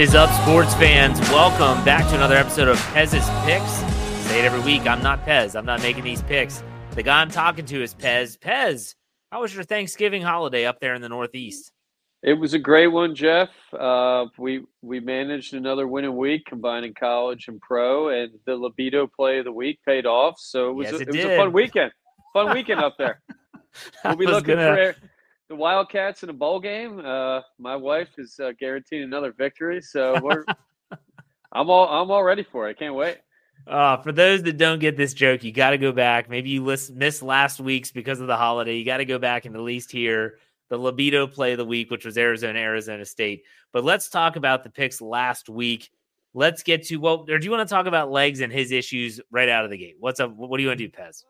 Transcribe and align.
Is 0.00 0.14
up, 0.14 0.30
sports 0.42 0.72
fans? 0.76 1.20
Welcome 1.28 1.84
back 1.84 2.08
to 2.08 2.14
another 2.14 2.34
episode 2.34 2.68
of 2.68 2.78
Pez's 2.94 3.28
Picks. 3.44 3.70
Say 4.30 4.38
it 4.38 4.46
every 4.46 4.60
week. 4.60 4.86
I'm 4.86 5.02
not 5.02 5.26
Pez. 5.26 5.54
I'm 5.54 5.66
not 5.66 5.82
making 5.82 6.04
these 6.04 6.22
picks. 6.22 6.62
The 6.92 7.02
guy 7.02 7.20
I'm 7.20 7.30
talking 7.30 7.66
to 7.66 7.82
is 7.82 7.94
Pez. 7.94 8.38
Pez, 8.38 8.94
how 9.30 9.42
was 9.42 9.54
your 9.54 9.62
Thanksgiving 9.62 10.22
holiday 10.22 10.64
up 10.64 10.80
there 10.80 10.94
in 10.94 11.02
the 11.02 11.10
Northeast? 11.10 11.72
It 12.22 12.32
was 12.32 12.54
a 12.54 12.58
great 12.58 12.86
one, 12.86 13.14
Jeff. 13.14 13.50
Uh, 13.78 14.24
we 14.38 14.62
we 14.80 15.00
managed 15.00 15.52
another 15.52 15.86
winning 15.86 16.16
week, 16.16 16.46
combining 16.46 16.94
college 16.94 17.48
and 17.48 17.60
pro, 17.60 18.08
and 18.08 18.30
the 18.46 18.56
libido 18.56 19.06
play 19.06 19.40
of 19.40 19.44
the 19.44 19.52
week 19.52 19.80
paid 19.84 20.06
off. 20.06 20.36
So 20.38 20.70
it 20.70 20.72
was 20.72 20.84
Yes, 20.86 20.94
a, 20.94 21.02
it 21.02 21.08
it 21.08 21.16
was 21.16 21.24
a 21.26 21.36
fun 21.36 21.52
weekend. 21.52 21.92
Fun 22.32 22.54
weekend 22.54 22.80
up 22.80 22.96
there. 22.96 23.20
We'll 24.04 24.16
be 24.16 24.26
looking 24.26 24.56
gonna- 24.56 24.94
for 24.94 25.09
the 25.50 25.56
Wildcats 25.56 26.22
in 26.22 26.30
a 26.30 26.32
bowl 26.32 26.60
game. 26.60 27.02
Uh, 27.04 27.40
my 27.58 27.74
wife 27.74 28.08
is 28.16 28.38
uh, 28.38 28.52
guaranteeing 28.58 29.02
another 29.02 29.32
victory, 29.32 29.82
so 29.82 30.18
we're. 30.22 30.44
I'm 31.52 31.68
all 31.68 31.88
I'm 31.88 32.10
all 32.12 32.22
ready 32.22 32.44
for 32.44 32.68
it. 32.68 32.70
I 32.70 32.74
can't 32.74 32.94
wait. 32.94 33.18
Uh, 33.66 33.96
for 33.98 34.12
those 34.12 34.44
that 34.44 34.56
don't 34.56 34.78
get 34.78 34.96
this 34.96 35.12
joke, 35.12 35.42
you 35.42 35.50
got 35.50 35.70
to 35.70 35.78
go 35.78 35.90
back. 35.90 36.30
Maybe 36.30 36.50
you 36.50 36.64
list, 36.64 36.94
missed 36.94 37.22
last 37.22 37.58
week's 37.58 37.90
because 37.90 38.20
of 38.20 38.28
the 38.28 38.36
holiday. 38.36 38.76
You 38.76 38.84
got 38.84 38.98
to 38.98 39.04
go 39.04 39.18
back 39.18 39.44
and 39.44 39.56
at 39.56 39.60
least 39.60 39.90
hear 39.90 40.38
the 40.68 40.78
libido 40.78 41.26
play 41.26 41.52
of 41.52 41.58
the 41.58 41.64
week, 41.64 41.90
which 41.90 42.04
was 42.04 42.16
Arizona, 42.16 42.58
Arizona 42.60 43.04
State. 43.04 43.42
But 43.72 43.82
let's 43.82 44.08
talk 44.08 44.36
about 44.36 44.62
the 44.62 44.70
picks 44.70 45.00
last 45.00 45.48
week. 45.48 45.90
Let's 46.32 46.62
get 46.62 46.86
to 46.86 46.96
well, 46.98 47.26
or 47.28 47.38
do 47.40 47.44
you 47.44 47.50
want 47.50 47.68
to 47.68 47.74
talk 47.74 47.86
about 47.86 48.12
legs 48.12 48.40
and 48.40 48.52
his 48.52 48.70
issues 48.70 49.20
right 49.32 49.48
out 49.48 49.64
of 49.64 49.72
the 49.72 49.78
gate? 49.78 49.96
What's 49.98 50.20
up? 50.20 50.32
What 50.32 50.56
do 50.56 50.62
you 50.62 50.68
want 50.68 50.78
to 50.78 50.86
do, 50.86 50.92
Pez? 50.96 51.24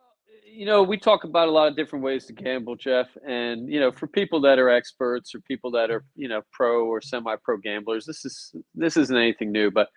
You 0.52 0.66
know, 0.66 0.82
we 0.82 0.98
talk 0.98 1.24
about 1.24 1.48
a 1.48 1.50
lot 1.50 1.68
of 1.68 1.76
different 1.76 2.04
ways 2.04 2.26
to 2.26 2.32
gamble, 2.32 2.76
Jeff. 2.76 3.08
And, 3.26 3.68
you 3.68 3.80
know, 3.80 3.92
for 3.92 4.06
people 4.06 4.40
that 4.42 4.58
are 4.58 4.68
experts 4.68 5.34
or 5.34 5.40
people 5.40 5.70
that 5.72 5.90
are, 5.90 6.04
you 6.16 6.28
know, 6.28 6.42
pro 6.52 6.86
or 6.86 7.00
semi 7.00 7.34
pro 7.42 7.56
gamblers, 7.56 8.04
this 8.04 8.24
is 8.24 8.54
this 8.74 8.96
isn't 8.96 9.16
anything 9.16 9.52
new. 9.52 9.70
But 9.70 9.88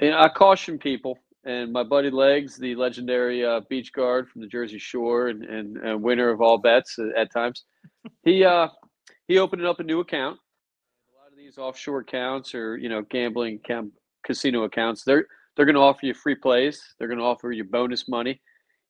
you 0.00 0.10
know, 0.10 0.18
I 0.18 0.28
caution 0.28 0.78
people 0.78 1.18
and 1.44 1.72
my 1.72 1.82
buddy 1.82 2.10
Legs, 2.10 2.56
the 2.56 2.74
legendary 2.74 3.44
uh, 3.44 3.60
beach 3.68 3.92
guard 3.92 4.28
from 4.28 4.42
the 4.42 4.46
Jersey 4.46 4.78
Shore 4.78 5.28
and, 5.28 5.44
and, 5.44 5.76
and 5.78 6.02
winner 6.02 6.30
of 6.30 6.40
all 6.40 6.58
bets 6.58 6.98
at, 6.98 7.16
at 7.16 7.32
times, 7.32 7.64
he 8.22 8.44
uh 8.44 8.68
he 9.26 9.38
opened 9.38 9.64
up 9.64 9.80
a 9.80 9.84
new 9.84 10.00
account. 10.00 10.38
A 10.38 11.18
lot 11.20 11.32
of 11.32 11.38
these 11.38 11.58
offshore 11.58 12.00
accounts 12.00 12.54
or, 12.54 12.76
you 12.76 12.88
know, 12.88 13.02
gambling 13.10 13.60
cam- 13.66 13.92
casino 14.24 14.64
accounts, 14.64 15.04
they're 15.04 15.26
they're 15.56 15.66
gonna 15.66 15.80
offer 15.80 16.06
you 16.06 16.14
free 16.14 16.36
plays, 16.36 16.82
they're 16.98 17.08
gonna 17.08 17.24
offer 17.24 17.50
you 17.50 17.64
bonus 17.64 18.08
money 18.08 18.40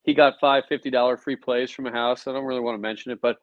he 0.08 0.14
got 0.14 0.40
five 0.40 0.64
fifty 0.70 0.88
dollar 0.88 1.18
free 1.18 1.36
plays 1.36 1.70
from 1.70 1.86
a 1.86 1.92
house. 1.92 2.26
I 2.26 2.32
don't 2.32 2.46
really 2.46 2.62
want 2.62 2.76
to 2.76 2.80
mention 2.80 3.12
it, 3.12 3.20
but 3.20 3.36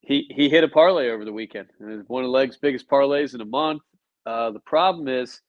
he 0.00 0.26
he 0.34 0.48
hit 0.48 0.64
a 0.64 0.68
parlay 0.68 1.10
over 1.10 1.24
the 1.24 1.32
weekend. 1.32 1.68
One 2.08 2.24
of 2.24 2.30
Leg's 2.30 2.56
biggest 2.56 2.88
parlays 2.88 3.36
in 3.36 3.40
a 3.40 3.44
month. 3.44 3.82
Uh, 4.26 4.50
the 4.50 4.58
problem 4.58 5.06
is 5.06 5.40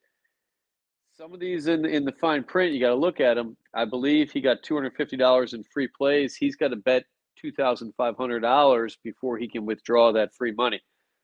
some 1.17 1.33
of 1.33 1.39
these 1.39 1.65
in 1.65 1.85
in 1.85 2.05
the 2.05 2.11
fine 2.11 2.43
print. 2.43 2.71
You 2.71 2.79
got 2.79 2.89
to 2.89 2.95
look 2.95 3.19
at 3.19 3.33
them. 3.33 3.57
I 3.73 3.85
believe 3.85 4.31
he 4.31 4.39
got 4.39 4.61
two 4.61 4.75
hundred 4.75 4.93
fifty 4.93 5.17
dollars 5.17 5.55
in 5.55 5.63
free 5.73 5.89
plays. 5.97 6.35
He's 6.35 6.55
got 6.55 6.67
to 6.67 6.75
bet 6.75 7.05
two 7.35 7.51
thousand 7.51 7.93
five 7.97 8.15
hundred 8.15 8.41
dollars 8.41 8.95
before 9.03 9.39
he 9.39 9.47
can 9.47 9.65
withdraw 9.65 10.11
that 10.11 10.35
free 10.35 10.51
money. 10.51 10.79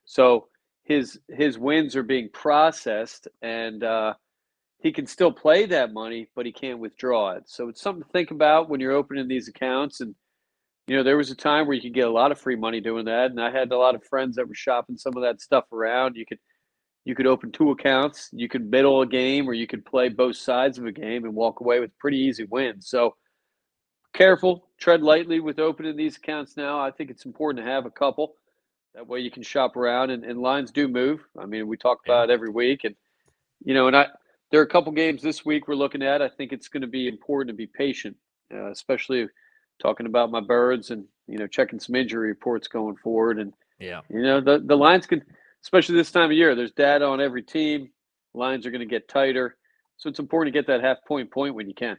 So 0.05 0.48
his 0.86 1.20
his 1.30 1.59
wins 1.59 1.95
are 1.95 2.02
being 2.02 2.30
processed 2.33 3.27
and. 3.44 3.83
Uh, 3.83 4.16
he 4.84 4.92
can 4.92 5.08
still 5.08 5.31
play 5.31 5.66
that 5.66 5.94
money, 5.94 6.28
but 6.36 6.45
he 6.45 6.52
can't 6.52 6.78
withdraw 6.78 7.32
it. 7.32 7.44
So 7.48 7.70
it's 7.70 7.82
something 7.82 8.04
to 8.04 8.10
think 8.10 8.32
about 8.32 8.70
when 8.70 8.82
you're 8.82 8.92
opening 8.92 9.30
these 9.30 9.48
accounts. 9.48 10.02
And 10.02 10.14
you 10.88 10.98
know, 10.98 11.04
there 11.04 11.16
was 11.16 11.32
a 11.32 11.36
time 11.36 11.66
where 11.66 11.76
you 11.76 11.82
could 11.82 11.94
get 11.94 12.10
a 12.10 12.11
lot 12.11 12.33
of 12.33 12.39
free 12.39 12.58
money 12.58 12.82
doing 12.82 13.05
that, 13.05 13.32
and 13.32 13.42
I 13.42 13.49
had 13.49 13.72
a 13.72 13.77
lot 13.77 13.95
of 13.95 14.04
friends 14.04 14.36
that 14.36 14.48
were 14.48 14.54
shopping 14.54 14.98
some 14.98 15.16
of 15.16 15.23
that 15.23 15.39
stuff 15.39 15.72
around. 15.72 16.17
You 16.17 16.26
could 16.26 16.39
you 17.05 17.16
could 17.16 17.27
open 17.27 17.52
two 17.52 17.72
accounts, 17.72 18.30
you 18.33 18.49
could 18.49 18.70
middle 18.70 19.02
a 19.02 19.08
game, 19.08 19.48
or 19.48 19.54
you 19.54 19.67
could 19.67 19.86
play 19.86 20.10
both 20.10 20.36
sides 20.36 20.77
of 20.77 20.86
a 20.86 20.92
game 20.92 21.23
and 21.23 21.33
walk 21.33 21.61
away 21.61 21.80
with 21.80 21.98
pretty 21.98 22.17
easy 22.17 22.43
wins. 22.43 22.89
So 22.89 23.16
careful, 24.14 24.67
tread 24.77 25.02
lightly 25.02 25.39
with 25.39 25.60
opening 25.60 25.95
these 25.95 26.17
accounts 26.17 26.58
now. 26.58 26.80
I 26.80 26.92
think 26.92 27.10
it's 27.10 27.26
important 27.26 27.66
to 27.66 27.72
have 27.72 27.86
a 27.86 27.92
couple. 27.92 28.36
That 28.95 29.08
way 29.08 29.20
you 29.20 29.32
can 29.32 29.43
shop 29.43 29.77
around, 29.77 30.10
and, 30.10 30.26
and 30.26 30.39
lines 30.39 30.72
do 30.72 30.89
move. 30.89 31.22
I 31.39 31.45
mean, 31.45 31.67
we 31.67 31.77
talk 31.77 31.99
about 32.05 32.30
it 32.30 32.33
every 32.33 32.49
week, 32.49 32.83
and 32.83 32.95
you 33.64 33.73
know, 33.73 33.88
and 33.88 33.95
I 33.95 34.08
there 34.53 34.61
are 34.61 34.65
a 34.65 34.67
couple 34.67 34.91
games 34.91 35.23
this 35.23 35.43
week 35.43 35.67
we're 35.67 35.73
looking 35.73 36.03
at. 36.03 36.21
I 36.21 36.30
think 36.30 36.53
it's 36.53 36.67
going 36.67 36.81
to 36.81 36.87
be 36.87 37.08
important 37.08 37.47
to 37.49 37.58
be 37.58 37.65
patient, 37.65 38.15
uh, 38.53 38.69
especially 38.69 39.25
talking 39.81 40.05
about 40.05 40.30
my 40.30 40.41
birds 40.41 40.91
and 40.91 41.05
you 41.27 41.39
know 41.39 41.47
checking 41.47 41.80
some 41.80 41.95
injury 41.95 42.27
reports 42.27 42.67
going 42.67 42.95
forward. 42.97 43.39
And 43.39 43.52
Yeah. 43.80 44.02
you 44.11 44.21
know 44.21 44.42
the 44.42 44.59
the 44.63 44.77
lines 44.77 45.08
can, 45.08 45.23
especially 45.63 45.95
this 45.95 46.11
time 46.11 46.25
of 46.25 46.33
year. 46.33 46.53
There's 46.53 46.71
data 46.71 47.03
on 47.03 47.19
every 47.19 47.42
team. 47.42 47.89
Lines 48.36 48.67
are 48.67 48.69
going 48.69 48.81
to 48.81 48.86
get 48.86 49.08
tighter, 49.09 49.58
so 49.97 50.08
it's 50.08 50.19
important 50.19 50.53
to 50.53 50.59
get 50.59 50.67
that 50.67 50.83
half 50.83 50.97
point 51.08 51.31
point 51.31 51.55
when 51.55 51.67
you 51.67 51.73
can. 51.73 51.97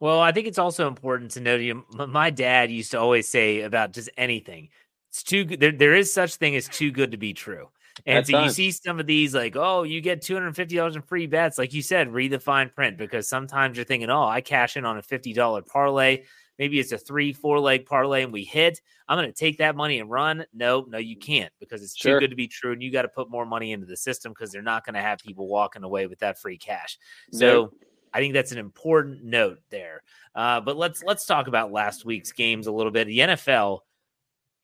Well, 0.00 0.18
I 0.18 0.32
think 0.32 0.48
it's 0.48 0.58
also 0.58 0.88
important 0.88 1.30
to 1.32 1.40
know. 1.40 1.54
You, 1.54 1.84
my 1.92 2.30
dad 2.30 2.72
used 2.72 2.90
to 2.90 2.98
always 2.98 3.28
say 3.28 3.60
about 3.60 3.92
just 3.92 4.10
anything. 4.16 4.70
It's 5.10 5.22
too 5.22 5.44
good. 5.44 5.60
There, 5.60 5.72
there 5.72 5.94
is 5.94 6.12
such 6.12 6.34
thing 6.34 6.56
as 6.56 6.68
too 6.68 6.90
good 6.90 7.12
to 7.12 7.16
be 7.16 7.34
true. 7.34 7.68
And 8.06 8.18
At 8.18 8.26
so 8.26 8.42
you 8.42 8.50
see 8.50 8.70
some 8.70 9.00
of 9.00 9.06
these 9.06 9.34
like, 9.34 9.56
oh, 9.56 9.82
you 9.82 10.00
get 10.00 10.22
two 10.22 10.34
hundred 10.34 10.54
fifty 10.56 10.76
dollars 10.76 10.96
in 10.96 11.02
free 11.02 11.26
bets. 11.26 11.58
Like 11.58 11.72
you 11.72 11.82
said, 11.82 12.12
read 12.12 12.32
the 12.32 12.40
fine 12.40 12.70
print 12.70 12.98
because 12.98 13.28
sometimes 13.28 13.76
you're 13.76 13.84
thinking, 13.84 14.10
oh, 14.10 14.24
I 14.24 14.40
cash 14.40 14.76
in 14.76 14.84
on 14.84 14.98
a 14.98 15.02
fifty 15.02 15.32
dollar 15.32 15.62
parlay. 15.62 16.24
Maybe 16.58 16.80
it's 16.80 16.90
a 16.90 16.98
three, 16.98 17.32
four 17.32 17.60
leg 17.60 17.86
parlay 17.86 18.24
and 18.24 18.32
we 18.32 18.42
hit. 18.42 18.80
I'm 19.06 19.16
going 19.16 19.28
to 19.28 19.32
take 19.32 19.58
that 19.58 19.76
money 19.76 20.00
and 20.00 20.10
run. 20.10 20.44
No, 20.52 20.84
no, 20.88 20.98
you 20.98 21.16
can't 21.16 21.52
because 21.60 21.82
it's 21.82 21.94
too 21.94 22.18
good 22.18 22.30
to 22.30 22.36
be 22.36 22.48
true. 22.48 22.72
And 22.72 22.82
you 22.82 22.90
got 22.90 23.02
to 23.02 23.08
put 23.08 23.30
more 23.30 23.46
money 23.46 23.72
into 23.72 23.86
the 23.86 23.96
system 23.96 24.32
because 24.32 24.50
they're 24.50 24.60
not 24.60 24.84
going 24.84 24.94
to 24.94 25.00
have 25.00 25.20
people 25.20 25.46
walking 25.46 25.84
away 25.84 26.08
with 26.08 26.18
that 26.18 26.38
free 26.38 26.58
cash. 26.58 26.98
So 27.32 27.46
Nope. 27.46 27.84
I 28.12 28.18
think 28.18 28.34
that's 28.34 28.52
an 28.52 28.58
important 28.58 29.22
note 29.22 29.58
there. 29.70 30.02
Uh, 30.34 30.60
but 30.60 30.76
let's 30.76 31.02
let's 31.02 31.26
talk 31.26 31.46
about 31.46 31.72
last 31.72 32.04
week's 32.04 32.32
games 32.32 32.66
a 32.66 32.72
little 32.72 32.92
bit. 32.92 33.06
The 33.06 33.18
NFL, 33.18 33.80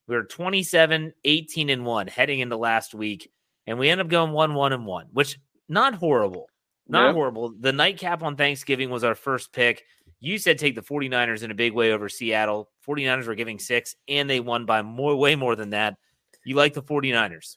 we 0.06 0.16
were 0.16 0.24
27, 0.24 1.12
18, 1.24 1.70
and 1.70 1.84
1 1.84 2.06
heading 2.08 2.40
into 2.40 2.56
last 2.56 2.94
week, 2.94 3.30
and 3.66 3.78
we 3.78 3.88
end 3.88 4.00
up 4.00 4.08
going 4.08 4.32
1 4.32 4.54
1 4.54 4.72
and 4.72 4.86
1, 4.86 5.06
which 5.12 5.38
not 5.68 5.94
horrible. 5.94 6.48
Not 6.86 7.06
Yep. 7.06 7.14
horrible. 7.14 7.54
The 7.58 7.72
nightcap 7.72 8.22
on 8.22 8.36
Thanksgiving 8.36 8.90
was 8.90 9.04
our 9.04 9.14
first 9.14 9.52
pick. 9.52 9.84
You 10.20 10.36
said 10.38 10.58
take 10.58 10.74
the 10.74 10.82
49ers 10.82 11.42
in 11.42 11.50
a 11.50 11.54
big 11.54 11.72
way 11.72 11.92
over 11.92 12.08
Seattle. 12.10 12.70
49ers 12.86 13.26
were 13.26 13.34
giving 13.34 13.58
six, 13.58 13.96
and 14.08 14.28
they 14.28 14.40
won 14.40 14.66
by 14.66 14.82
more 14.82 15.16
way 15.16 15.34
more 15.36 15.56
than 15.56 15.70
that. 15.70 15.96
You 16.44 16.56
like 16.56 16.74
the 16.74 16.82
49ers. 16.82 17.56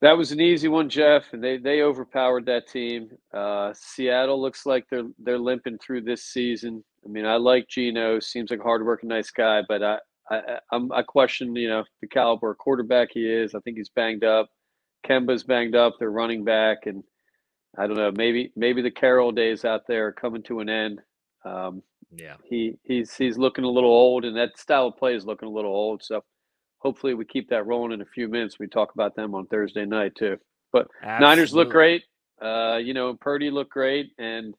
That 0.00 0.16
was 0.16 0.32
an 0.32 0.40
easy 0.40 0.68
one, 0.68 0.88
Jeff, 0.88 1.32
and 1.32 1.42
they 1.42 1.58
they 1.58 1.82
overpowered 1.82 2.46
that 2.46 2.68
team. 2.68 3.10
Uh, 3.34 3.72
Seattle 3.74 4.40
looks 4.40 4.64
like 4.64 4.86
they're 4.88 5.08
they're 5.18 5.38
limping 5.38 5.76
through 5.78 6.02
this 6.02 6.22
season. 6.24 6.84
I 7.04 7.08
mean, 7.08 7.26
I 7.26 7.34
like 7.36 7.68
Geno. 7.68 8.20
Seems 8.20 8.50
like 8.50 8.60
a 8.60 8.62
hardworking, 8.62 9.08
nice 9.08 9.30
guy, 9.30 9.62
but 9.68 9.82
I 9.82 9.98
I 10.30 10.58
I'm, 10.72 10.92
I 10.92 11.02
question 11.02 11.54
you 11.56 11.68
know 11.68 11.84
the 12.00 12.08
caliber 12.08 12.52
of 12.52 12.58
quarterback 12.58 13.08
he 13.12 13.28
is. 13.30 13.54
I 13.54 13.60
think 13.60 13.76
he's 13.78 13.90
banged 13.90 14.24
up. 14.24 14.48
Kemba's 15.06 15.44
banged 15.44 15.76
up. 15.76 15.94
They're 15.98 16.10
running 16.10 16.44
back, 16.44 16.86
and 16.86 17.04
I 17.78 17.86
don't 17.86 17.96
know. 17.96 18.12
Maybe 18.16 18.52
maybe 18.56 18.82
the 18.82 18.90
Carroll 18.90 19.32
days 19.32 19.64
out 19.64 19.82
there 19.88 20.08
are 20.08 20.12
coming 20.12 20.42
to 20.44 20.60
an 20.60 20.68
end. 20.68 21.00
Um, 21.44 21.82
Yeah. 22.10 22.36
he 22.44 22.76
he's 22.84 23.14
he's 23.16 23.38
looking 23.38 23.64
a 23.64 23.70
little 23.70 23.90
old, 23.90 24.24
and 24.24 24.36
that 24.36 24.58
style 24.58 24.88
of 24.88 24.96
play 24.96 25.14
is 25.14 25.26
looking 25.26 25.48
a 25.48 25.52
little 25.52 25.72
old. 25.72 26.02
So 26.04 26.22
hopefully 26.78 27.14
we 27.14 27.24
keep 27.24 27.50
that 27.50 27.66
rolling 27.66 27.92
in 27.92 28.00
a 28.02 28.06
few 28.06 28.28
minutes. 28.28 28.58
We 28.58 28.68
talk 28.68 28.94
about 28.94 29.16
them 29.16 29.34
on 29.34 29.46
Thursday 29.46 29.84
night 29.86 30.14
too. 30.16 30.36
But 30.72 30.88
Niners 31.18 31.54
look 31.54 31.70
great. 31.70 32.04
Uh, 32.42 32.78
you 32.82 32.94
know, 32.94 33.14
Purdy 33.20 33.50
looked 33.50 33.72
great, 33.72 34.12
and 34.18 34.54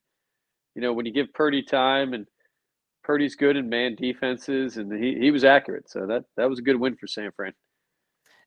you 0.75 0.81
know 0.81 0.93
when 0.93 1.05
you 1.05 1.13
give 1.13 1.33
Purdy 1.33 1.63
time, 1.63 2.13
and 2.13 2.27
Purdy's 3.03 3.35
good 3.35 3.57
in 3.57 3.69
man 3.69 3.95
defenses, 3.95 4.77
and 4.77 4.91
he, 4.91 5.17
he 5.19 5.31
was 5.31 5.43
accurate. 5.43 5.89
So 5.89 6.05
that 6.07 6.25
that 6.37 6.49
was 6.49 6.59
a 6.59 6.61
good 6.61 6.79
win 6.79 6.95
for 6.95 7.07
San 7.07 7.31
Fran. 7.31 7.53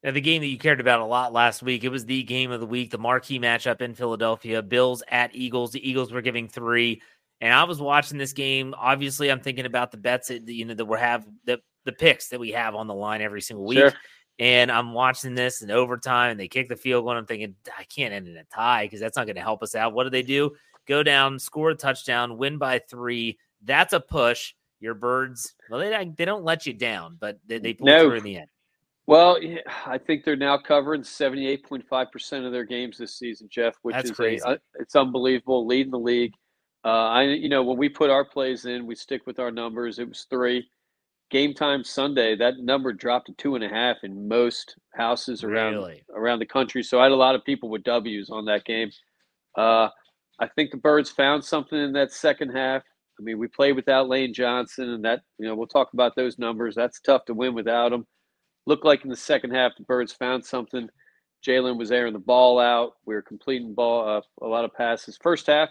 Now, 0.02 0.10
the 0.10 0.20
game 0.20 0.40
that 0.40 0.48
you 0.48 0.58
cared 0.58 0.80
about 0.80 1.00
a 1.00 1.04
lot 1.04 1.32
last 1.32 1.62
week, 1.62 1.84
it 1.84 1.88
was 1.88 2.04
the 2.04 2.24
game 2.24 2.50
of 2.50 2.58
the 2.58 2.66
week, 2.66 2.90
the 2.90 2.98
marquee 2.98 3.38
matchup 3.38 3.80
in 3.80 3.94
Philadelphia, 3.94 4.60
Bills 4.60 5.02
at 5.08 5.34
Eagles. 5.34 5.70
The 5.70 5.88
Eagles 5.88 6.12
were 6.12 6.22
giving 6.22 6.48
three, 6.48 7.00
and 7.40 7.54
I 7.54 7.64
was 7.64 7.80
watching 7.80 8.18
this 8.18 8.32
game. 8.32 8.74
Obviously, 8.76 9.30
I'm 9.30 9.40
thinking 9.40 9.66
about 9.66 9.92
the 9.92 9.98
bets 9.98 10.28
that 10.28 10.48
you 10.48 10.64
know 10.64 10.74
that 10.74 10.84
we 10.84 10.98
have 10.98 11.26
the 11.44 11.60
the 11.84 11.92
picks 11.92 12.28
that 12.28 12.40
we 12.40 12.50
have 12.50 12.74
on 12.74 12.86
the 12.86 12.94
line 12.94 13.22
every 13.22 13.40
single 13.40 13.64
week. 13.64 13.78
Sure. 13.78 13.92
And 14.38 14.72
I'm 14.72 14.92
watching 14.92 15.34
this 15.34 15.62
in 15.62 15.70
overtime, 15.70 16.32
and 16.32 16.40
they 16.40 16.48
kick 16.48 16.68
the 16.68 16.76
field 16.76 17.04
goal. 17.04 17.10
And 17.10 17.18
I'm 17.18 17.26
thinking, 17.26 17.54
I 17.78 17.84
can't 17.84 18.14
end 18.14 18.26
in 18.26 18.36
a 18.36 18.44
tie 18.44 18.86
because 18.86 18.98
that's 18.98 19.16
not 19.16 19.26
going 19.26 19.36
to 19.36 19.42
help 19.42 19.62
us 19.62 19.74
out. 19.74 19.92
What 19.92 20.04
do 20.04 20.10
they 20.10 20.22
do? 20.22 20.52
Go 20.88 21.02
down, 21.02 21.38
score 21.38 21.70
a 21.70 21.74
touchdown, 21.76 22.38
win 22.38 22.58
by 22.58 22.80
three. 22.80 23.38
That's 23.64 23.92
a 23.92 24.00
push. 24.00 24.54
Your 24.80 24.94
birds, 24.94 25.54
well, 25.70 25.78
they 25.78 26.12
they 26.16 26.24
don't 26.24 26.42
let 26.42 26.66
you 26.66 26.72
down, 26.72 27.16
but 27.20 27.38
they, 27.46 27.58
they 27.58 27.72
pull 27.74 27.86
No. 27.86 28.08
through 28.08 28.16
in 28.18 28.24
the 28.24 28.36
end. 28.38 28.48
Well, 29.06 29.38
I 29.86 29.96
think 29.98 30.24
they're 30.24 30.34
now 30.34 30.58
covering 30.58 31.04
seventy 31.04 31.46
eight 31.46 31.64
point 31.64 31.86
five 31.88 32.10
percent 32.10 32.44
of 32.46 32.50
their 32.52 32.64
games 32.64 32.98
this 32.98 33.16
season, 33.16 33.48
Jeff, 33.50 33.74
which 33.82 33.94
That's 33.94 34.10
is 34.10 34.16
crazy. 34.16 34.42
a 34.44 34.50
uh, 34.50 34.56
it's 34.80 34.96
unbelievable, 34.96 35.66
leading 35.66 35.92
the 35.92 35.98
league. 36.00 36.32
Uh, 36.84 36.88
I 36.88 37.22
you 37.24 37.48
know 37.48 37.62
when 37.62 37.78
we 37.78 37.88
put 37.88 38.10
our 38.10 38.24
plays 38.24 38.64
in, 38.64 38.86
we 38.86 38.96
stick 38.96 39.22
with 39.24 39.38
our 39.38 39.52
numbers. 39.52 39.98
It 40.00 40.08
was 40.08 40.26
three. 40.28 40.68
Game 41.30 41.54
time 41.54 41.82
Sunday, 41.84 42.34
that 42.36 42.58
number 42.58 42.92
dropped 42.92 43.28
to 43.28 43.32
two 43.34 43.54
and 43.54 43.64
a 43.64 43.68
half 43.68 43.98
in 44.02 44.26
most 44.28 44.76
houses 44.94 45.44
around 45.44 45.74
Really? 45.74 46.04
around 46.14 46.40
the 46.40 46.46
country. 46.46 46.82
So 46.82 46.98
I 47.00 47.04
had 47.04 47.12
a 47.12 47.16
lot 47.16 47.34
of 47.36 47.44
people 47.44 47.70
with 47.70 47.84
W's 47.84 48.28
on 48.30 48.44
that 48.46 48.64
game. 48.64 48.90
Uh, 49.56 49.88
I 50.40 50.48
think 50.56 50.72
the 50.72 50.76
Birds 50.76 51.08
found 51.08 51.42
something 51.44 51.78
in 51.78 51.92
that 51.92 52.12
second 52.12 52.50
half. 52.50 52.82
I 53.18 53.22
mean, 53.22 53.38
we 53.38 53.48
played 53.48 53.76
without 53.76 54.08
Lane 54.08 54.32
Johnson, 54.34 54.90
and 54.90 55.04
that 55.04 55.22
you 55.38 55.46
know 55.46 55.54
we'll 55.54 55.66
talk 55.66 55.92
about 55.92 56.16
those 56.16 56.38
numbers. 56.38 56.74
That's 56.74 57.00
tough 57.00 57.24
to 57.26 57.34
win 57.34 57.54
without 57.54 57.92
him. 57.92 58.06
Looked 58.66 58.84
like 58.84 59.04
in 59.04 59.10
the 59.10 59.16
second 59.16 59.52
half 59.52 59.72
the 59.76 59.84
Birds 59.84 60.12
found 60.12 60.44
something. 60.44 60.88
Jalen 61.46 61.76
was 61.78 61.90
airing 61.90 62.12
the 62.12 62.18
ball 62.18 62.60
out. 62.60 62.94
We 63.04 63.14
were 63.14 63.22
completing 63.22 63.74
ball 63.74 64.08
uh, 64.08 64.44
a 64.44 64.46
lot 64.46 64.64
of 64.64 64.72
passes. 64.74 65.18
First 65.20 65.48
half, 65.48 65.68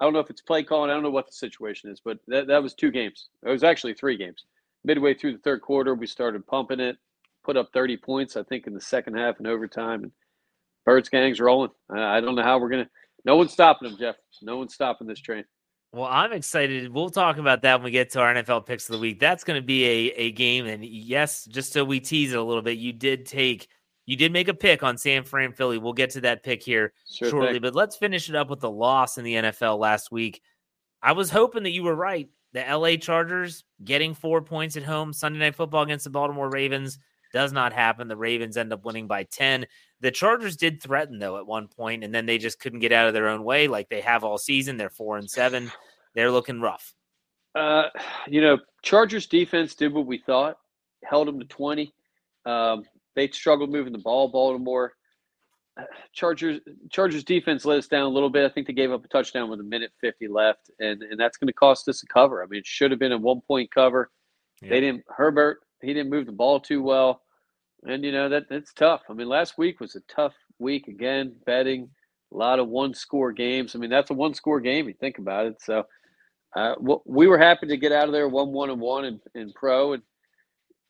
I 0.00 0.04
don't 0.04 0.12
know 0.12 0.20
if 0.20 0.30
it's 0.30 0.42
play 0.42 0.62
calling. 0.62 0.90
I 0.90 0.94
don't 0.94 1.02
know 1.02 1.10
what 1.10 1.26
the 1.26 1.32
situation 1.32 1.90
is, 1.90 2.00
but 2.04 2.18
that, 2.28 2.46
that 2.48 2.62
was 2.62 2.74
two 2.74 2.90
games. 2.90 3.28
It 3.44 3.50
was 3.50 3.64
actually 3.64 3.94
three 3.94 4.16
games. 4.16 4.44
Midway 4.84 5.14
through 5.14 5.32
the 5.32 5.38
third 5.38 5.62
quarter, 5.62 5.94
we 5.94 6.06
started 6.06 6.46
pumping 6.46 6.80
it, 6.80 6.98
put 7.44 7.56
up 7.56 7.70
30 7.72 7.96
points, 7.96 8.36
I 8.36 8.42
think, 8.42 8.66
in 8.66 8.74
the 8.74 8.80
second 8.80 9.16
half 9.16 9.38
and 9.38 9.46
overtime. 9.46 10.02
And 10.04 10.12
Birds 10.84 11.08
gang's 11.08 11.40
rolling. 11.40 11.70
I, 11.90 12.18
I 12.18 12.20
don't 12.20 12.34
know 12.34 12.42
how 12.42 12.58
we're 12.58 12.68
going 12.68 12.84
to. 12.84 12.90
No 13.24 13.36
one's 13.36 13.52
stopping 13.52 13.88
them, 13.88 13.98
Jeff. 13.98 14.16
No 14.42 14.58
one's 14.58 14.74
stopping 14.74 15.06
this 15.06 15.18
train. 15.20 15.44
Well, 15.96 16.10
I'm 16.10 16.34
excited. 16.34 16.92
We'll 16.92 17.08
talk 17.08 17.38
about 17.38 17.62
that 17.62 17.76
when 17.76 17.84
we 17.84 17.90
get 17.90 18.10
to 18.10 18.20
our 18.20 18.34
NFL 18.34 18.66
picks 18.66 18.86
of 18.86 18.92
the 18.92 18.98
week. 18.98 19.18
That's 19.18 19.44
going 19.44 19.58
to 19.58 19.66
be 19.66 19.86
a, 19.86 20.12
a 20.16 20.30
game. 20.32 20.66
And 20.66 20.84
yes, 20.84 21.46
just 21.46 21.72
so 21.72 21.86
we 21.86 22.00
tease 22.00 22.34
it 22.34 22.38
a 22.38 22.42
little 22.42 22.60
bit, 22.60 22.76
you 22.76 22.92
did 22.92 23.24
take 23.24 23.68
you 24.04 24.14
did 24.14 24.30
make 24.30 24.48
a 24.48 24.54
pick 24.54 24.82
on 24.82 24.98
San 24.98 25.24
Fran 25.24 25.52
Philly. 25.52 25.78
We'll 25.78 25.94
get 25.94 26.10
to 26.10 26.20
that 26.20 26.42
pick 26.42 26.62
here 26.62 26.92
sure 27.10 27.30
shortly, 27.30 27.54
thing. 27.54 27.62
but 27.62 27.74
let's 27.74 27.96
finish 27.96 28.28
it 28.28 28.34
up 28.34 28.50
with 28.50 28.60
the 28.60 28.70
loss 28.70 29.16
in 29.16 29.24
the 29.24 29.36
NFL 29.36 29.78
last 29.78 30.12
week. 30.12 30.42
I 31.00 31.12
was 31.12 31.30
hoping 31.30 31.62
that 31.62 31.70
you 31.70 31.82
were 31.82 31.96
right. 31.96 32.28
The 32.52 32.60
LA 32.60 32.96
Chargers 32.96 33.64
getting 33.82 34.12
four 34.12 34.42
points 34.42 34.76
at 34.76 34.82
home 34.82 35.14
Sunday 35.14 35.38
Night 35.38 35.54
Football 35.54 35.84
against 35.84 36.04
the 36.04 36.10
Baltimore 36.10 36.50
Ravens 36.50 36.98
does 37.32 37.52
not 37.52 37.72
happen. 37.72 38.06
The 38.06 38.16
Ravens 38.16 38.58
end 38.58 38.72
up 38.72 38.84
winning 38.84 39.06
by 39.06 39.24
10. 39.24 39.66
The 40.00 40.10
Chargers 40.10 40.56
did 40.56 40.82
threaten, 40.82 41.18
though, 41.18 41.38
at 41.38 41.46
one 41.46 41.68
point, 41.68 42.04
and 42.04 42.14
then 42.14 42.26
they 42.26 42.38
just 42.38 42.60
couldn't 42.60 42.80
get 42.80 42.92
out 42.92 43.08
of 43.08 43.14
their 43.14 43.28
own 43.28 43.44
way 43.44 43.66
like 43.66 43.88
they 43.88 44.02
have 44.02 44.24
all 44.24 44.38
season. 44.38 44.76
They're 44.76 44.90
four 44.90 45.16
and 45.16 45.30
seven. 45.30 45.72
They're 46.16 46.32
looking 46.32 46.60
rough. 46.60 46.92
Uh, 47.54 47.84
you 48.26 48.40
know, 48.40 48.58
Chargers 48.82 49.26
defense 49.26 49.76
did 49.76 49.92
what 49.92 50.06
we 50.06 50.18
thought, 50.18 50.56
held 51.04 51.28
them 51.28 51.38
to 51.38 51.46
20. 51.46 51.94
Um, 52.44 52.82
they 53.14 53.28
struggled 53.28 53.70
moving 53.70 53.92
the 53.92 53.98
ball. 53.98 54.28
Baltimore 54.28 54.94
Chargers 56.12 56.60
Chargers 56.90 57.24
defense 57.24 57.64
let 57.64 57.78
us 57.78 57.86
down 57.86 58.02
a 58.02 58.08
little 58.08 58.30
bit. 58.30 58.44
I 58.44 58.48
think 58.52 58.66
they 58.66 58.72
gave 58.72 58.92
up 58.92 59.04
a 59.04 59.08
touchdown 59.08 59.50
with 59.50 59.60
a 59.60 59.64
minute 59.64 59.92
fifty 60.00 60.26
left, 60.26 60.70
and 60.80 61.02
and 61.02 61.20
that's 61.20 61.36
going 61.36 61.48
to 61.48 61.52
cost 61.52 61.88
us 61.88 62.02
a 62.02 62.06
cover. 62.06 62.42
I 62.42 62.46
mean, 62.46 62.60
it 62.60 62.66
should 62.66 62.90
have 62.90 63.00
been 63.00 63.12
a 63.12 63.18
one 63.18 63.42
point 63.42 63.70
cover. 63.70 64.10
Yeah. 64.62 64.70
They 64.70 64.80
didn't. 64.80 65.04
Herbert 65.08 65.60
he 65.82 65.92
didn't 65.92 66.10
move 66.10 66.26
the 66.26 66.32
ball 66.32 66.60
too 66.60 66.82
well, 66.82 67.22
and 67.84 68.04
you 68.04 68.12
know 68.12 68.28
that 68.30 68.48
that's 68.48 68.72
tough. 68.72 69.02
I 69.10 69.12
mean, 69.12 69.28
last 69.28 69.58
week 69.58 69.80
was 69.80 69.96
a 69.96 70.00
tough 70.08 70.34
week 70.58 70.88
again. 70.88 71.34
Betting 71.44 71.90
a 72.32 72.36
lot 72.36 72.58
of 72.58 72.68
one 72.68 72.94
score 72.94 73.32
games. 73.32 73.74
I 73.74 73.78
mean, 73.78 73.90
that's 73.90 74.10
a 74.10 74.14
one 74.14 74.34
score 74.34 74.60
game. 74.60 74.88
You 74.88 74.94
think 74.94 75.18
about 75.18 75.46
it. 75.46 75.60
So. 75.60 75.84
Uh, 76.54 76.74
we 77.04 77.26
were 77.26 77.38
happy 77.38 77.66
to 77.66 77.76
get 77.76 77.92
out 77.92 78.06
of 78.06 78.12
there 78.12 78.28
one 78.28 78.52
one 78.52 78.70
and 78.70 78.80
one 78.80 79.04
in, 79.04 79.20
in 79.34 79.52
pro 79.52 79.92
and 79.92 80.02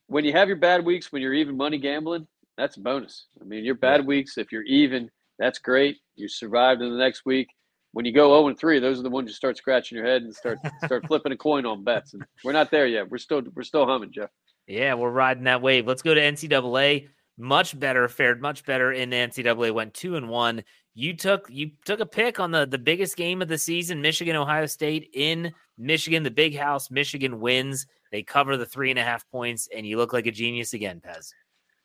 when 0.08 0.24
you 0.24 0.32
have 0.32 0.48
your 0.48 0.56
bad 0.56 0.84
weeks, 0.84 1.12
when 1.12 1.22
you're 1.22 1.34
even 1.34 1.56
money 1.56 1.78
gambling, 1.78 2.26
that's 2.56 2.76
a 2.76 2.80
bonus. 2.80 3.26
I 3.40 3.44
mean, 3.44 3.64
your 3.64 3.74
bad 3.74 4.00
yeah. 4.00 4.06
weeks, 4.06 4.38
if 4.38 4.52
you're 4.52 4.62
even, 4.62 5.10
that's 5.38 5.58
great. 5.58 5.98
You 6.14 6.28
survived 6.28 6.82
in 6.82 6.90
the 6.90 6.96
next 6.96 7.26
week. 7.26 7.48
When 7.92 8.04
you 8.04 8.12
go 8.12 8.28
0 8.28 8.48
and 8.48 8.58
3, 8.58 8.78
those 8.78 8.98
are 8.98 9.02
the 9.02 9.10
ones 9.10 9.28
you 9.28 9.34
start 9.34 9.56
scratching 9.56 9.96
your 9.96 10.06
head 10.06 10.22
and 10.22 10.34
start 10.34 10.58
start 10.84 11.06
flipping 11.06 11.32
a 11.32 11.36
coin 11.36 11.64
on 11.66 11.82
bets. 11.82 12.14
And 12.14 12.24
we're 12.44 12.52
not 12.52 12.70
there 12.70 12.86
yet. 12.86 13.10
We're 13.10 13.18
still 13.18 13.42
we're 13.54 13.62
still 13.62 13.86
humming, 13.86 14.12
Jeff. 14.12 14.30
Yeah, 14.66 14.94
we're 14.94 15.10
riding 15.10 15.44
that 15.44 15.62
wave. 15.62 15.86
Let's 15.86 16.02
go 16.02 16.14
to 16.14 16.20
NCAA. 16.20 17.08
Much 17.38 17.78
better, 17.78 18.08
fared 18.08 18.40
much 18.40 18.64
better 18.64 18.92
in 18.92 19.10
NCAA. 19.10 19.72
Went 19.72 19.94
two 19.94 20.16
and 20.16 20.28
one. 20.28 20.64
You 20.98 21.14
took 21.14 21.46
you 21.50 21.72
took 21.84 22.00
a 22.00 22.06
pick 22.06 22.40
on 22.40 22.50
the 22.50 22.64
the 22.64 22.78
biggest 22.78 23.18
game 23.18 23.42
of 23.42 23.48
the 23.48 23.58
season, 23.58 24.00
Michigan 24.00 24.34
Ohio 24.34 24.64
State 24.64 25.10
in 25.12 25.52
Michigan. 25.76 26.22
The 26.22 26.30
big 26.30 26.56
house, 26.56 26.90
Michigan 26.90 27.38
wins. 27.38 27.86
They 28.10 28.22
cover 28.22 28.56
the 28.56 28.64
three 28.64 28.88
and 28.88 28.98
a 28.98 29.02
half 29.02 29.28
points, 29.30 29.68
and 29.76 29.86
you 29.86 29.98
look 29.98 30.14
like 30.14 30.24
a 30.24 30.30
genius 30.30 30.72
again, 30.72 31.02
Pez. 31.06 31.34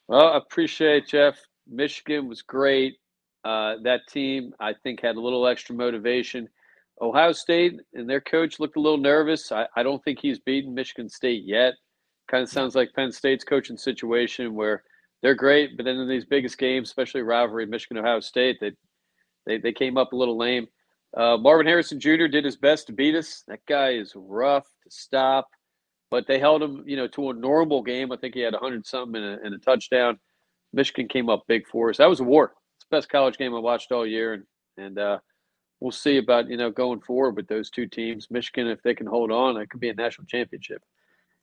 Well, 0.07 0.29
I 0.29 0.37
appreciate 0.37 1.07
Jeff. 1.07 1.37
Michigan 1.67 2.29
was 2.29 2.41
great. 2.41 2.99
Uh, 3.43 3.75
that 3.83 4.07
team, 4.09 4.53
I 4.61 4.73
think, 4.81 5.01
had 5.01 5.17
a 5.17 5.21
little 5.21 5.45
extra 5.45 5.75
motivation. 5.75 6.47
Ohio 7.01 7.33
State 7.33 7.81
and 7.93 8.09
their 8.09 8.21
coach 8.21 8.61
looked 8.61 8.77
a 8.77 8.79
little 8.79 8.97
nervous. 8.97 9.51
I, 9.51 9.67
I 9.75 9.83
don't 9.83 10.01
think 10.05 10.19
he's 10.19 10.39
beaten 10.39 10.73
Michigan 10.73 11.09
State 11.09 11.43
yet. 11.43 11.73
Kind 12.29 12.43
of 12.43 12.49
sounds 12.49 12.75
like 12.75 12.93
Penn 12.93 13.11
State's 13.11 13.43
coaching 13.43 13.77
situation 13.77 14.55
where 14.55 14.83
they're 15.21 15.35
great, 15.35 15.75
but 15.75 15.83
then 15.83 15.97
in 15.97 16.07
these 16.07 16.23
biggest 16.23 16.57
games, 16.57 16.87
especially 16.87 17.23
rivalry 17.23 17.65
Michigan 17.65 17.97
Ohio 17.97 18.21
State, 18.21 18.57
they, 18.61 18.71
they 19.45 19.57
they 19.57 19.73
came 19.73 19.97
up 19.97 20.13
a 20.13 20.15
little 20.15 20.37
lame. 20.37 20.67
Uh, 21.15 21.37
Marvin 21.37 21.67
Harrison 21.67 21.99
Jr. 21.99 22.27
did 22.27 22.45
his 22.45 22.55
best 22.55 22.87
to 22.87 22.93
beat 22.93 23.15
us. 23.15 23.43
That 23.47 23.59
guy 23.67 23.91
is 23.91 24.13
rough 24.15 24.67
to 24.83 24.89
stop 24.89 25.49
but 26.11 26.27
they 26.27 26.37
held 26.37 26.61
him, 26.61 26.83
you 26.85 26.97
know, 26.97 27.07
to 27.07 27.29
a 27.29 27.33
normal 27.33 27.81
game. 27.81 28.11
I 28.11 28.17
think 28.17 28.35
he 28.35 28.41
had 28.41 28.53
100 28.53 28.85
something 28.85 29.15
and 29.15 29.39
a, 29.39 29.43
and 29.43 29.55
a 29.55 29.57
touchdown. 29.57 30.19
Michigan 30.73 31.07
came 31.07 31.29
up 31.29 31.47
big 31.47 31.65
for 31.65 31.89
us. 31.89 31.97
That 31.97 32.09
was 32.09 32.19
a 32.19 32.25
war. 32.25 32.53
It's 32.75 32.85
the 32.89 32.95
best 32.95 33.09
college 33.09 33.37
game 33.37 33.55
I 33.55 33.59
watched 33.59 33.91
all 33.91 34.05
year, 34.05 34.33
and 34.33 34.43
and 34.77 34.99
uh, 34.99 35.19
we'll 35.79 35.91
see 35.91 36.17
about 36.17 36.49
you 36.49 36.57
know 36.57 36.69
going 36.69 36.99
forward 36.99 37.35
with 37.35 37.47
those 37.47 37.69
two 37.69 37.87
teams. 37.87 38.27
Michigan, 38.29 38.67
if 38.67 38.81
they 38.83 38.93
can 38.93 39.07
hold 39.07 39.31
on, 39.31 39.57
it 39.57 39.69
could 39.69 39.79
be 39.79 39.89
a 39.89 39.93
national 39.93 40.27
championship. 40.27 40.83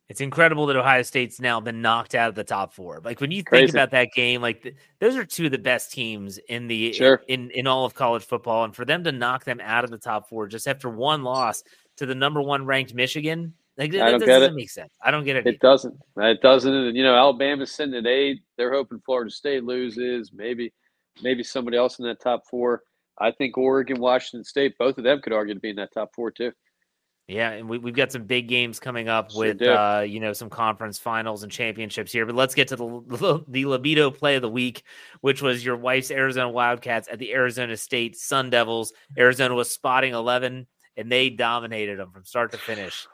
It's 0.09 0.21
incredible 0.21 0.65
that 0.65 0.75
Ohio 0.75 1.03
State's 1.03 1.39
now 1.39 1.59
been 1.59 1.83
knocked 1.83 2.15
out 2.15 2.29
of 2.29 2.35
the 2.35 2.43
top 2.43 2.73
four. 2.73 2.99
Like 3.03 3.21
when 3.21 3.29
you 3.29 3.43
Crazy. 3.43 3.67
think 3.67 3.75
about 3.75 3.91
that 3.91 4.09
game, 4.15 4.41
like 4.41 4.63
the, 4.63 4.73
those 4.99 5.15
are 5.15 5.23
two 5.23 5.45
of 5.45 5.51
the 5.51 5.59
best 5.59 5.91
teams 5.91 6.39
in 6.49 6.67
the 6.67 6.93
sure. 6.93 7.21
in 7.27 7.51
in 7.51 7.67
all 7.67 7.85
of 7.85 7.93
college 7.93 8.23
football, 8.23 8.63
and 8.63 8.75
for 8.75 8.85
them 8.85 9.03
to 9.03 9.11
knock 9.11 9.45
them 9.45 9.61
out 9.61 9.83
of 9.83 9.91
the 9.91 9.99
top 9.99 10.27
four 10.27 10.47
just 10.47 10.67
after 10.67 10.89
one 10.89 11.23
loss 11.23 11.63
to 11.97 12.07
the 12.07 12.15
number 12.15 12.41
one 12.41 12.65
ranked 12.65 12.95
Michigan, 12.95 13.53
like 13.79 13.91
that, 13.93 14.01
I 14.01 14.11
don't 14.11 14.25
doesn't 14.25 14.55
make 14.55 14.69
sense. 14.69 14.91
I 15.01 15.09
don't 15.09 15.23
get 15.23 15.37
it. 15.37 15.45
It 15.45 15.49
either. 15.49 15.57
doesn't. 15.61 15.97
It 16.17 16.41
doesn't. 16.41 16.73
And 16.73 16.97
you 16.97 17.03
know, 17.03 17.15
Alabama's 17.15 17.71
sitting 17.71 17.95
at 17.95 18.05
eight. 18.05 18.41
They're 18.57 18.73
hoping 18.73 18.99
Florida 19.05 19.31
State 19.31 19.63
loses. 19.63 20.33
Maybe, 20.33 20.73
maybe 21.21 21.43
somebody 21.43 21.77
else 21.77 21.97
in 21.97 22.05
that 22.05 22.19
top 22.19 22.43
four. 22.49 22.81
I 23.19 23.31
think 23.31 23.57
Oregon, 23.57 24.01
Washington 24.01 24.43
State, 24.43 24.77
both 24.77 24.97
of 24.97 25.05
them 25.05 25.21
could 25.21 25.33
argue 25.33 25.53
to 25.53 25.59
be 25.59 25.69
in 25.69 25.77
that 25.77 25.93
top 25.93 26.13
four 26.13 26.29
too. 26.29 26.51
Yeah, 27.29 27.51
and 27.51 27.69
we, 27.69 27.77
we've 27.77 27.95
got 27.95 28.11
some 28.11 28.23
big 28.23 28.47
games 28.47 28.79
coming 28.79 29.07
up 29.07 29.31
sure 29.31 29.39
with 29.39 29.61
uh, 29.61 30.03
you 30.05 30.19
know 30.19 30.33
some 30.33 30.49
conference 30.49 30.97
finals 30.97 31.43
and 31.43 31.51
championships 31.51 32.11
here. 32.11 32.25
But 32.25 32.35
let's 32.35 32.55
get 32.55 32.69
to 32.69 32.75
the 32.75 33.43
the 33.47 33.65
libido 33.65 34.11
play 34.11 34.35
of 34.35 34.41
the 34.41 34.49
week, 34.49 34.83
which 35.21 35.41
was 35.41 35.63
your 35.63 35.77
wife's 35.77 36.11
Arizona 36.11 36.49
Wildcats 36.49 37.07
at 37.11 37.19
the 37.19 37.33
Arizona 37.33 37.77
State 37.77 38.17
Sun 38.17 38.49
Devils. 38.49 38.93
Arizona 39.17 39.53
was 39.53 39.71
spotting 39.71 40.13
eleven, 40.13 40.65
and 40.97 41.11
they 41.11 41.29
dominated 41.29 41.99
them 41.99 42.11
from 42.11 42.25
start 42.25 42.51
to 42.51 42.57
finish 42.57 43.07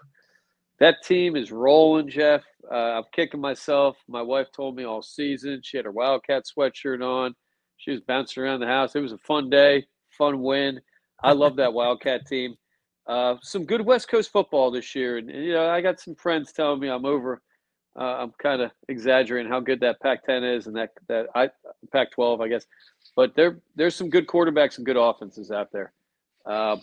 that 0.80 1.04
team 1.04 1.36
is 1.36 1.52
rolling, 1.52 2.10
Jeff. 2.10 2.44
Uh, 2.70 2.98
I'm 2.98 3.04
kicking 3.14 3.40
myself. 3.40 3.98
My 4.08 4.22
wife 4.22 4.48
told 4.52 4.76
me 4.76 4.84
all 4.84 5.02
season. 5.02 5.62
She 5.64 5.78
had 5.78 5.86
her 5.86 5.92
Wildcat 5.92 6.44
sweatshirt 6.46 7.02
on. 7.02 7.34
She 7.78 7.92
was 7.92 8.02
bouncing 8.02 8.44
around 8.44 8.60
the 8.60 8.68
house. 8.68 8.96
It 8.96 9.02
was 9.02 9.14
a 9.14 9.18
fun 9.20 9.50
day, 9.50 9.86
fun 10.18 10.42
win. 10.42 10.82
I 11.24 11.32
love 11.32 11.56
that 11.58 11.74
Wildcat 11.74 12.26
team. 12.28 12.56
Uh, 13.08 13.36
some 13.42 13.66
good 13.66 13.82
West 13.82 14.08
Coast 14.08 14.32
football 14.32 14.72
this 14.72 14.96
year, 14.96 15.18
and, 15.18 15.30
and, 15.30 15.46
you 15.46 15.54
know 15.54 15.70
I 15.70 15.82
got 15.82 16.00
some 16.00 16.16
friends 16.16 16.52
telling 16.52 16.80
me 16.80 16.90
I'm 16.90 17.06
over. 17.06 17.42
Uh, 17.98 18.18
I'm 18.18 18.34
kind 18.42 18.62
of 18.62 18.72
exaggerating 18.90 19.50
how 19.50 19.60
good 19.60 19.80
that 19.80 20.02
Pac-10 20.02 20.58
is, 20.58 20.68
and 20.68 20.76
that 20.76 20.90
that 21.08 21.28
I 21.36 21.50
Pac-12, 21.92 22.44
I 22.44 22.48
guess. 22.48 22.66
But 23.16 23.36
there 23.36 23.60
there's 23.76 23.96
some 23.96 24.10
good 24.10 24.28
quarterbacks 24.28 24.78
and 24.78 24.86
good 24.86 24.98
offenses 24.98 25.52
out 25.52 25.72
there. 25.72 25.94
Uh, 26.46 26.78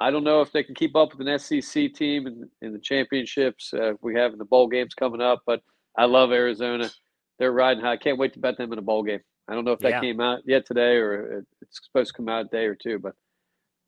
I 0.00 0.10
don't 0.10 0.24
know 0.24 0.40
if 0.42 0.52
they 0.52 0.62
can 0.62 0.74
keep 0.74 0.94
up 0.94 1.16
with 1.16 1.26
an 1.26 1.38
SEC 1.38 1.94
team 1.94 2.26
in, 2.26 2.48
in 2.62 2.72
the 2.72 2.78
championships 2.78 3.74
uh, 3.74 3.94
we 4.00 4.14
have 4.14 4.32
in 4.32 4.38
the 4.38 4.44
bowl 4.44 4.68
games 4.68 4.94
coming 4.94 5.20
up, 5.20 5.42
but 5.44 5.60
I 5.96 6.04
love 6.04 6.30
Arizona. 6.30 6.88
They're 7.38 7.52
riding 7.52 7.82
high. 7.82 7.92
I 7.92 7.96
can't 7.96 8.18
wait 8.18 8.32
to 8.34 8.38
bet 8.38 8.56
them 8.56 8.72
in 8.72 8.78
a 8.78 8.82
bowl 8.82 9.02
game. 9.02 9.20
I 9.48 9.54
don't 9.54 9.64
know 9.64 9.72
if 9.72 9.80
that 9.80 9.90
yeah. 9.90 10.00
came 10.00 10.20
out 10.20 10.40
yet 10.44 10.66
today 10.66 10.96
or 10.96 11.44
it's 11.62 11.80
supposed 11.84 12.10
to 12.10 12.16
come 12.16 12.28
out 12.28 12.46
a 12.46 12.48
day 12.48 12.66
or 12.66 12.74
two, 12.74 12.98
but 12.98 13.14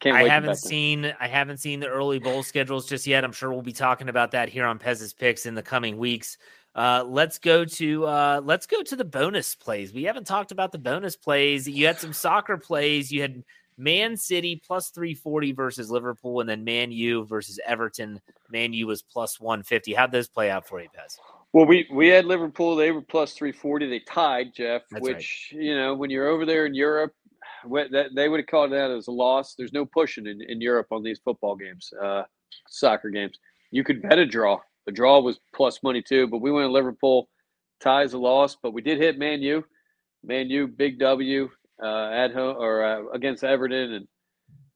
can't 0.01 0.17
I 0.17 0.29
haven't 0.29 0.57
seen 0.57 1.15
I 1.21 1.29
haven't 1.29 1.59
seen 1.59 1.79
the 1.81 1.89
early 1.89 2.19
bowl 2.19 2.43
schedules 2.43 2.89
just 2.89 3.07
yet. 3.07 3.23
I'm 3.23 3.33
sure 3.33 3.53
we'll 3.53 3.63
be 3.63 3.73
talking 3.73 4.09
about 4.09 4.31
that 4.33 4.49
here 4.49 4.67
on 4.67 4.79
Pez's 4.79 5.13
Picks 5.13 5.47
in 5.47 5.55
the 5.55 5.63
coming 5.63 5.99
weeks. 5.99 6.39
Uh, 6.75 7.05
let's 7.07 7.39
go 7.39 7.65
to 7.65 8.07
uh, 8.07 8.41
let's 8.45 8.67
go 8.67 8.83
to 8.83 8.97
the 8.97 9.05
bonus 9.05 9.55
plays. 9.55 9.93
We 9.93 10.05
haven't 10.05 10.27
talked 10.27 10.53
about 10.53 10.73
the 10.73 10.79
bonus 10.79 11.17
plays. 11.17 11.69
You 11.69 11.87
had 11.87 11.99
some 11.99 12.13
soccer 12.13 12.57
plays. 12.57 13.13
You 13.13 13.23
had 13.23 13.43
Man 13.77 14.17
City 14.17 14.63
plus 14.65 14.91
340 14.91 15.53
versus 15.53 15.91
Liverpool, 15.91 16.41
and 16.41 16.49
then 16.49 16.65
Man 16.65 16.93
U 16.93 17.27
versus 17.27 17.59
Everton. 17.67 18.21
Man 18.51 18.73
U 18.73 18.87
was 18.87 19.03
plus 19.03 19.41
150. 19.41 19.95
How'd 19.95 20.13
those 20.13 20.29
play 20.29 20.51
out 20.51 20.67
for 20.67 20.81
you, 20.81 20.89
Pez? 20.89 21.19
Well, 21.53 21.67
we, 21.67 21.89
we 21.93 22.09
had 22.09 22.27
Liverpool. 22.27 22.77
They 22.77 22.93
were 22.93 23.03
plus 23.03 23.33
340. 23.33 23.89
They 23.89 23.99
tied, 24.01 24.55
Jeff, 24.55 24.83
That's 24.91 25.03
which, 25.03 25.51
right. 25.53 25.63
you 25.63 25.77
know, 25.77 25.95
when 25.95 26.09
you're 26.09 26.29
over 26.29 26.47
there 26.47 26.67
in 26.67 26.75
Europe, 26.75 27.13
that, 27.13 27.20
they 27.65 28.29
would 28.29 28.41
have 28.41 28.47
called 28.47 28.73
that 28.73 28.91
as 28.91 29.09
a 29.09 29.13
loss. 29.13 29.55
There's 29.55 29.73
no 29.73 29.85
pushing 29.85 30.27
in, 30.27 30.41
in 30.43 30.61
Europe 30.61 30.89
on 30.91 31.03
these 31.03 31.21
football 31.25 31.57
games, 31.57 31.93
uh, 32.03 32.23
soccer 32.69 33.11
games. 33.11 33.39
You 33.71 33.85
could 33.85 34.03
bet 34.03 34.19
a 34.19 34.27
draw. 34.27 34.59
The 34.87 34.93
draw 34.93 35.21
was 35.21 35.41
plus 35.55 35.83
money 35.83 36.03
too, 36.03 36.27
but 36.27 36.41
we 36.41 36.51
went 36.51 36.67
to 36.67 36.73
Liverpool. 36.73 37.29
Ties 37.81 38.13
a 38.13 38.19
loss, 38.19 38.57
but 38.63 38.73
we 38.73 38.83
did 38.83 38.99
hit 38.99 39.19
Man 39.19 39.41
U. 39.43 39.65
Man 40.25 40.51
U, 40.51 40.67
big 40.67 40.99
W 40.99 41.51
uh, 41.83 42.11
at 42.11 42.33
home 42.33 42.57
or 42.59 42.85
uh, 42.85 43.03
against 43.13 43.45
Everton, 43.45 43.93
and 43.95 44.09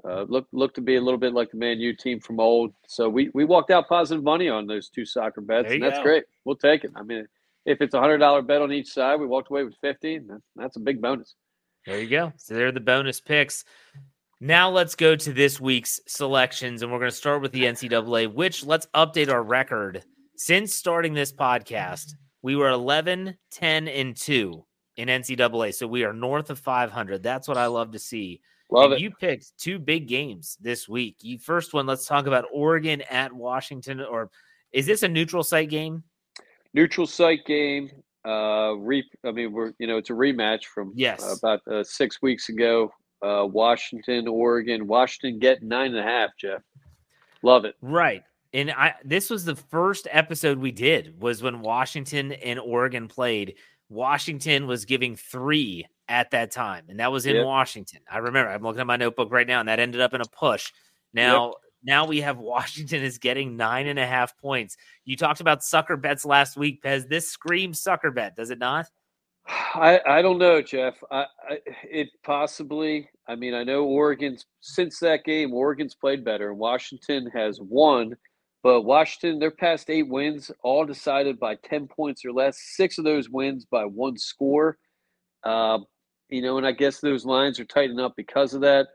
Uh, 0.04 0.26
look 0.28 0.46
look 0.52 0.74
to 0.74 0.82
be 0.82 0.96
a 0.96 1.00
little 1.00 1.18
bit 1.18 1.32
like 1.32 1.50
the 1.50 1.56
Man 1.56 1.80
U 1.80 1.96
team 1.96 2.20
from 2.20 2.38
old. 2.38 2.74
So 2.86 3.08
we, 3.08 3.30
we 3.32 3.46
walked 3.46 3.70
out 3.70 3.88
positive 3.88 4.22
money 4.22 4.50
on 4.50 4.66
those 4.66 4.90
two 4.90 5.06
soccer 5.06 5.40
bets, 5.40 5.72
and 5.72 5.82
that's 5.82 5.98
go. 5.98 6.04
great. 6.04 6.24
We'll 6.44 6.56
take 6.56 6.84
it. 6.84 6.92
I 6.94 7.02
mean, 7.02 7.26
if 7.64 7.80
it's 7.80 7.94
a 7.94 8.00
hundred 8.00 8.18
dollar 8.18 8.42
bet 8.42 8.60
on 8.60 8.70
each 8.70 8.92
side, 8.92 9.18
we 9.18 9.26
walked 9.26 9.50
away 9.50 9.64
with 9.64 9.76
fifty. 9.80 10.20
That's 10.56 10.76
a 10.76 10.80
big 10.80 11.00
bonus. 11.00 11.34
There 11.86 12.00
you 12.00 12.08
go. 12.08 12.32
So 12.36 12.54
they're 12.54 12.72
the 12.72 12.80
bonus 12.80 13.20
picks. 13.20 13.64
Now 14.40 14.70
let's 14.70 14.94
go 14.94 15.16
to 15.16 15.32
this 15.32 15.60
week's 15.60 16.00
selections, 16.06 16.82
and 16.82 16.90
we're 16.90 16.98
going 16.98 17.10
to 17.10 17.16
start 17.16 17.42
with 17.42 17.52
the 17.52 17.64
NCAA. 17.64 18.32
Which 18.32 18.64
let's 18.64 18.86
update 18.94 19.30
our 19.30 19.42
record 19.42 20.04
since 20.36 20.74
starting 20.74 21.14
this 21.14 21.32
podcast. 21.32 22.14
We 22.42 22.56
were 22.56 22.70
11, 22.70 23.36
10, 23.52 23.88
and 23.88 24.16
2 24.16 24.64
in 24.96 25.08
NCAA. 25.08 25.74
So 25.74 25.86
we 25.86 26.04
are 26.04 26.12
north 26.12 26.50
of 26.50 26.58
500. 26.58 27.22
That's 27.22 27.48
what 27.48 27.56
I 27.56 27.66
love 27.66 27.92
to 27.92 27.98
see. 27.98 28.40
Love 28.70 28.92
and 28.92 28.94
it. 28.94 29.00
You 29.00 29.10
picked 29.10 29.56
two 29.58 29.78
big 29.78 30.08
games 30.08 30.56
this 30.60 30.88
week. 30.88 31.16
You 31.20 31.38
first 31.38 31.74
one, 31.74 31.86
let's 31.86 32.06
talk 32.06 32.26
about 32.26 32.46
Oregon 32.52 33.02
at 33.10 33.32
Washington. 33.32 34.00
Or 34.00 34.30
is 34.72 34.86
this 34.86 35.02
a 35.02 35.08
neutral 35.08 35.42
site 35.42 35.70
game? 35.70 36.02
Neutral 36.72 37.06
site 37.06 37.44
game. 37.46 37.90
Uh, 38.24 38.74
re, 38.78 39.04
I 39.24 39.32
mean, 39.32 39.52
we're 39.52 39.72
you 39.78 39.86
know 39.86 39.96
it's 39.98 40.10
a 40.10 40.14
rematch 40.14 40.64
from 40.64 40.92
Yes. 40.94 41.22
uh, 41.22 41.34
about 41.36 41.60
uh, 41.68 41.84
six 41.84 42.22
weeks 42.22 42.48
ago. 42.48 42.92
Uh, 43.22 43.46
Washington, 43.46 44.28
Oregon. 44.28 44.86
Washington 44.86 45.38
getting 45.38 45.68
nine 45.68 45.88
and 45.94 45.98
a 45.98 46.02
half. 46.02 46.30
Jeff, 46.38 46.62
love 47.42 47.64
it. 47.64 47.74
Right. 47.80 48.22
And 48.52 48.70
I 48.70 48.94
this 49.04 49.30
was 49.30 49.44
the 49.44 49.56
first 49.56 50.06
episode 50.10 50.58
we 50.58 50.70
did 50.72 51.20
was 51.20 51.42
when 51.42 51.60
Washington 51.60 52.32
and 52.32 52.58
Oregon 52.58 53.08
played. 53.08 53.54
Washington 53.88 54.66
was 54.66 54.84
giving 54.84 55.16
three 55.16 55.86
at 56.08 56.30
that 56.30 56.50
time, 56.50 56.84
and 56.88 57.00
that 57.00 57.12
was 57.12 57.26
in 57.26 57.36
Yep. 57.36 57.44
Washington. 57.46 58.00
I 58.10 58.18
remember. 58.18 58.50
I'm 58.50 58.62
looking 58.62 58.80
at 58.80 58.86
my 58.86 58.96
notebook 58.96 59.30
right 59.32 59.46
now, 59.46 59.60
and 59.60 59.68
that 59.68 59.78
ended 59.80 60.00
up 60.00 60.14
in 60.14 60.20
a 60.20 60.26
push. 60.26 60.72
Now, 61.12 61.54
now 61.84 62.06
we 62.06 62.20
have 62.22 62.38
Washington 62.38 63.02
is 63.02 63.18
getting 63.18 63.56
nine 63.56 63.86
and 63.86 63.98
a 63.98 64.06
half 64.06 64.36
points. 64.38 64.76
You 65.04 65.16
talked 65.16 65.40
about 65.40 65.62
sucker 65.62 65.96
bets 65.96 66.24
last 66.24 66.56
week, 66.56 66.82
Pez. 66.82 67.08
This 67.08 67.28
screams 67.28 67.80
sucker 67.80 68.10
bet, 68.10 68.36
does 68.36 68.50
it 68.50 68.58
not? 68.58 68.86
I, 69.46 70.00
I 70.06 70.22
don't 70.22 70.38
know, 70.38 70.62
Jeff. 70.62 70.94
I, 71.10 71.26
I 71.48 71.58
it 71.84 72.08
possibly. 72.22 73.10
I 73.28 73.34
mean, 73.34 73.54
I 73.54 73.62
know 73.62 73.84
Oregon's 73.84 74.46
since 74.60 74.98
that 75.00 75.24
game, 75.24 75.52
Oregon's 75.52 75.94
played 75.94 76.24
better, 76.24 76.50
and 76.50 76.58
Washington 76.58 77.30
has 77.34 77.60
won. 77.60 78.16
But 78.62 78.82
Washington, 78.82 79.38
their 79.38 79.50
past 79.50 79.90
eight 79.90 80.08
wins, 80.08 80.50
all 80.62 80.86
decided 80.86 81.38
by 81.38 81.56
ten 81.56 81.86
points 81.86 82.24
or 82.24 82.32
less. 82.32 82.58
Six 82.58 82.96
of 82.96 83.04
those 83.04 83.28
wins 83.28 83.66
by 83.66 83.84
one 83.84 84.16
score. 84.16 84.78
Uh, 85.42 85.80
you 86.30 86.40
know, 86.40 86.56
and 86.56 86.66
I 86.66 86.72
guess 86.72 87.00
those 87.00 87.26
lines 87.26 87.60
are 87.60 87.66
tightening 87.66 88.00
up 88.00 88.14
because 88.16 88.54
of 88.54 88.62
that. 88.62 88.86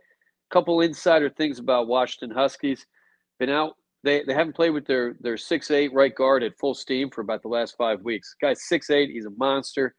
Couple 0.49 0.81
insider 0.81 1.29
things 1.29 1.59
about 1.59 1.87
Washington 1.87 2.35
Huskies. 2.35 2.85
Been 3.39 3.49
out. 3.49 3.73
They, 4.03 4.23
they 4.23 4.33
haven't 4.33 4.55
played 4.55 4.71
with 4.71 4.85
their 4.85 5.15
their 5.19 5.37
six 5.37 5.71
eight 5.71 5.93
right 5.93 6.13
guard 6.13 6.43
at 6.43 6.57
full 6.57 6.73
steam 6.73 7.09
for 7.09 7.21
about 7.21 7.41
the 7.41 7.49
last 7.49 7.75
five 7.77 8.01
weeks. 8.01 8.35
Guy's 8.41 8.67
six 8.67 8.89
eight. 8.89 9.09
He's 9.09 9.25
a 9.25 9.31
monster. 9.31 9.95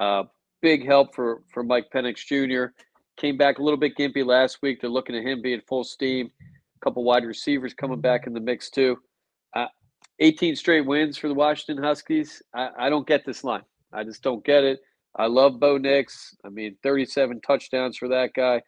Uh, 0.00 0.24
big 0.62 0.86
help 0.86 1.14
for 1.14 1.42
for 1.52 1.62
Mike 1.62 1.86
Penix 1.94 2.18
Jr. 2.26 2.72
Came 3.16 3.36
back 3.36 3.58
a 3.58 3.62
little 3.62 3.78
bit 3.78 3.96
gimpy 3.96 4.24
last 4.24 4.58
week. 4.62 4.80
They're 4.80 4.90
looking 4.90 5.16
at 5.16 5.24
him 5.24 5.42
being 5.42 5.60
full 5.68 5.84
steam. 5.84 6.30
A 6.40 6.84
couple 6.84 7.04
wide 7.04 7.24
receivers 7.24 7.74
coming 7.74 8.00
back 8.00 8.26
in 8.26 8.32
the 8.32 8.40
mix 8.40 8.70
too. 8.70 8.96
Uh, 9.54 9.66
18 10.20 10.56
straight 10.56 10.86
wins 10.86 11.18
for 11.18 11.28
the 11.28 11.34
Washington 11.34 11.82
Huskies. 11.82 12.40
I, 12.54 12.70
I 12.78 12.88
don't 12.88 13.06
get 13.06 13.26
this 13.26 13.44
line. 13.44 13.62
I 13.92 14.04
just 14.04 14.22
don't 14.22 14.44
get 14.44 14.64
it. 14.64 14.80
I 15.16 15.26
love 15.26 15.58
Bo 15.58 15.78
Nix. 15.78 16.36
I 16.44 16.48
mean, 16.48 16.76
37 16.82 17.40
touchdowns 17.40 17.96
for 17.96 18.08
that 18.08 18.30
guy. 18.34 18.62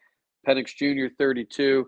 Penix 0.46 0.74
Jr. 0.74 1.12
32. 1.18 1.86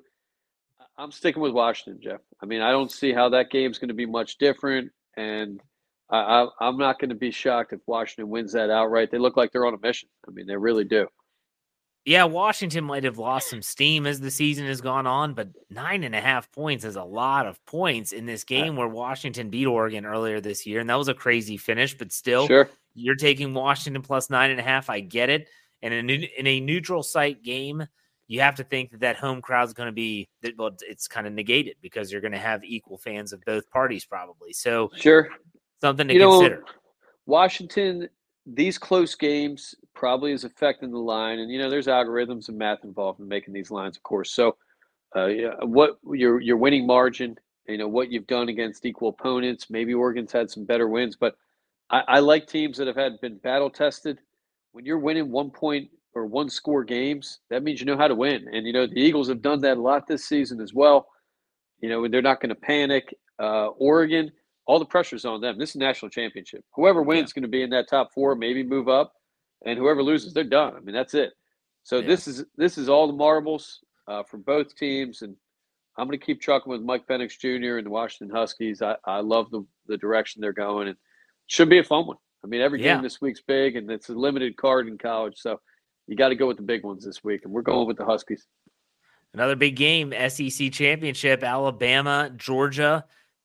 I'm 0.98 1.10
sticking 1.10 1.42
with 1.42 1.52
Washington, 1.52 2.02
Jeff. 2.02 2.20
I 2.42 2.46
mean, 2.46 2.60
I 2.60 2.70
don't 2.70 2.90
see 2.92 3.12
how 3.12 3.28
that 3.30 3.50
game's 3.50 3.78
going 3.78 3.88
to 3.88 3.94
be 3.94 4.06
much 4.06 4.36
different, 4.38 4.90
and 5.16 5.60
I, 6.10 6.18
I, 6.18 6.48
I'm 6.60 6.76
not 6.76 6.98
going 7.00 7.08
to 7.08 7.14
be 7.14 7.30
shocked 7.30 7.72
if 7.72 7.80
Washington 7.86 8.28
wins 8.28 8.52
that 8.52 8.70
outright. 8.70 9.10
They 9.10 9.18
look 9.18 9.36
like 9.36 9.52
they're 9.52 9.66
on 9.66 9.74
a 9.74 9.78
mission. 9.78 10.08
I 10.28 10.32
mean, 10.32 10.46
they 10.46 10.56
really 10.56 10.84
do. 10.84 11.06
Yeah, 12.04 12.24
Washington 12.24 12.82
might 12.84 13.04
have 13.04 13.18
lost 13.18 13.48
some 13.48 13.62
steam 13.62 14.08
as 14.08 14.18
the 14.20 14.30
season 14.30 14.66
has 14.66 14.80
gone 14.80 15.06
on, 15.06 15.34
but 15.34 15.50
nine 15.70 16.02
and 16.02 16.16
a 16.16 16.20
half 16.20 16.50
points 16.50 16.84
is 16.84 16.96
a 16.96 17.04
lot 17.04 17.46
of 17.46 17.64
points 17.64 18.10
in 18.10 18.26
this 18.26 18.42
game 18.42 18.74
where 18.74 18.88
Washington 18.88 19.50
beat 19.50 19.66
Oregon 19.66 20.04
earlier 20.04 20.40
this 20.40 20.66
year. 20.66 20.80
And 20.80 20.90
that 20.90 20.96
was 20.98 21.06
a 21.06 21.14
crazy 21.14 21.56
finish, 21.56 21.96
but 21.96 22.10
still, 22.10 22.48
Sure. 22.48 22.68
you're 22.94 23.14
taking 23.14 23.54
Washington 23.54 24.02
plus 24.02 24.30
nine 24.30 24.50
and 24.50 24.58
a 24.58 24.64
half. 24.64 24.90
I 24.90 24.98
get 24.98 25.30
it. 25.30 25.48
And 25.80 25.94
in 25.94 26.10
a, 26.10 26.32
in 26.38 26.46
a 26.48 26.58
neutral 26.60 27.04
site 27.04 27.44
game, 27.44 27.86
you 28.28 28.40
have 28.40 28.54
to 28.56 28.64
think 28.64 28.90
that 28.92 29.00
that 29.00 29.16
home 29.16 29.42
crowd's 29.42 29.72
going 29.72 29.88
to 29.88 29.92
be, 29.92 30.28
that- 30.42 30.56
well, 30.56 30.70
it's 30.82 31.08
kind 31.08 31.26
of 31.26 31.32
negated 31.32 31.76
because 31.82 32.10
you're 32.10 32.20
going 32.20 32.32
to 32.32 32.38
have 32.38 32.64
equal 32.64 32.98
fans 32.98 33.32
of 33.32 33.40
both 33.44 33.68
parties 33.70 34.04
probably. 34.04 34.52
So 34.52 34.90
Sure. 34.96 35.28
something 35.80 36.08
to 36.08 36.14
You 36.14 36.20
know, 36.20 36.38
consider. 36.38 36.64
Washington, 37.26 38.08
these 38.46 38.78
close 38.78 39.14
games 39.14 39.74
probably 39.94 40.32
is 40.32 40.44
affecting 40.44 40.90
the 40.90 40.98
line, 40.98 41.38
and 41.38 41.50
you 41.50 41.58
know 41.58 41.70
there's 41.70 41.86
algorithms 41.86 42.48
and 42.48 42.58
math 42.58 42.82
involved 42.84 43.20
in 43.20 43.28
making 43.28 43.54
these 43.54 43.70
lines, 43.70 43.96
of 43.96 44.02
course. 44.02 44.32
So, 44.32 44.56
uh, 45.14 45.26
yeah, 45.26 45.54
what 45.62 45.98
your 46.12 46.40
your 46.40 46.56
winning 46.56 46.86
margin, 46.86 47.36
you 47.68 47.78
know 47.78 47.86
what 47.86 48.10
you've 48.10 48.26
done 48.26 48.48
against 48.48 48.84
equal 48.84 49.10
opponents. 49.10 49.70
Maybe 49.70 49.94
Oregon's 49.94 50.32
had 50.32 50.50
some 50.50 50.64
better 50.64 50.88
wins, 50.88 51.14
but 51.16 51.36
I, 51.90 52.00
I 52.08 52.18
like 52.18 52.46
teams 52.48 52.76
that 52.78 52.88
have 52.88 52.96
had 52.96 53.20
been 53.20 53.38
battle 53.38 53.70
tested. 53.70 54.18
When 54.72 54.84
you're 54.84 54.98
winning 54.98 55.30
one 55.30 55.50
point 55.50 55.90
or 56.14 56.26
one 56.26 56.48
score 56.50 56.84
games, 56.84 57.40
that 57.50 57.62
means 57.62 57.80
you 57.80 57.86
know 57.86 57.96
how 57.96 58.08
to 58.08 58.14
win, 58.14 58.46
and 58.52 58.66
you 58.66 58.72
know 58.72 58.86
the 58.86 59.00
Eagles 59.00 59.28
have 59.28 59.42
done 59.42 59.60
that 59.62 59.76
a 59.78 59.80
lot 59.80 60.06
this 60.06 60.24
season 60.26 60.60
as 60.60 60.74
well. 60.74 61.08
You 61.80 61.88
know 61.88 62.06
they're 62.08 62.22
not 62.22 62.40
going 62.40 62.50
to 62.50 62.54
panic. 62.54 63.16
Uh, 63.38 63.68
Oregon 63.68 64.30
all 64.66 64.78
the 64.78 64.84
pressure's 64.84 65.24
on 65.24 65.40
them. 65.40 65.58
This 65.58 65.70
is 65.70 65.76
a 65.76 65.80
national 65.80 66.10
championship. 66.10 66.64
Whoever 66.76 67.02
wins 67.02 67.30
is 67.30 67.32
going 67.32 67.42
to 67.42 67.48
be 67.48 67.62
in 67.62 67.70
that 67.70 67.88
top 67.88 68.12
four, 68.14 68.34
maybe 68.36 68.62
move 68.62 68.88
up, 68.88 69.12
and 69.66 69.76
whoever 69.78 70.02
loses, 70.02 70.32
they're 70.32 70.44
done. 70.44 70.76
I 70.76 70.80
mean, 70.80 70.94
that's 70.94 71.14
it. 71.14 71.32
So 71.82 71.98
Yeah. 71.98 72.06
this 72.06 72.28
is 72.28 72.44
this 72.56 72.78
is 72.78 72.88
all 72.88 73.06
the 73.06 73.12
marbles 73.12 73.80
uh, 74.06 74.22
for 74.22 74.36
both 74.38 74.76
teams, 74.76 75.22
and 75.22 75.36
I'm 75.96 76.06
going 76.06 76.18
to 76.18 76.24
keep 76.24 76.40
trucking 76.40 76.70
with 76.70 76.80
Mike 76.82 77.06
Penix 77.06 77.38
Jr. 77.38 77.78
and 77.78 77.86
the 77.86 77.90
Washington 77.90 78.34
Huskies. 78.34 78.82
I, 78.82 78.96
I 79.04 79.20
love 79.20 79.50
the 79.50 79.66
the 79.86 79.96
direction 79.96 80.40
they're 80.40 80.52
going, 80.52 80.88
and 80.88 80.96
should 81.48 81.68
be 81.68 81.78
a 81.78 81.84
fun 81.84 82.06
one. 82.06 82.18
I 82.44 82.46
mean, 82.46 82.60
every 82.60 82.80
Yeah. 82.80 82.94
game 82.94 83.02
this 83.02 83.20
week's 83.20 83.42
big, 83.42 83.76
and 83.76 83.90
it's 83.90 84.08
a 84.08 84.14
limited 84.14 84.56
card 84.56 84.86
in 84.86 84.96
college, 84.98 85.38
so 85.38 85.60
you 86.06 86.16
got 86.16 86.28
to 86.28 86.34
go 86.34 86.46
with 86.46 86.56
the 86.56 86.62
big 86.62 86.84
ones 86.84 87.04
this 87.04 87.22
week, 87.24 87.44
and 87.44 87.52
we're 87.52 87.62
going 87.62 87.86
with 87.86 87.96
the 87.96 88.04
Huskies. 88.04 88.46
Another 89.34 89.56
big 89.56 89.76
game, 89.76 90.12
SEC 90.28 90.72
championship, 90.72 91.42
Alabama, 91.42 92.30
Georgia. 92.36 93.04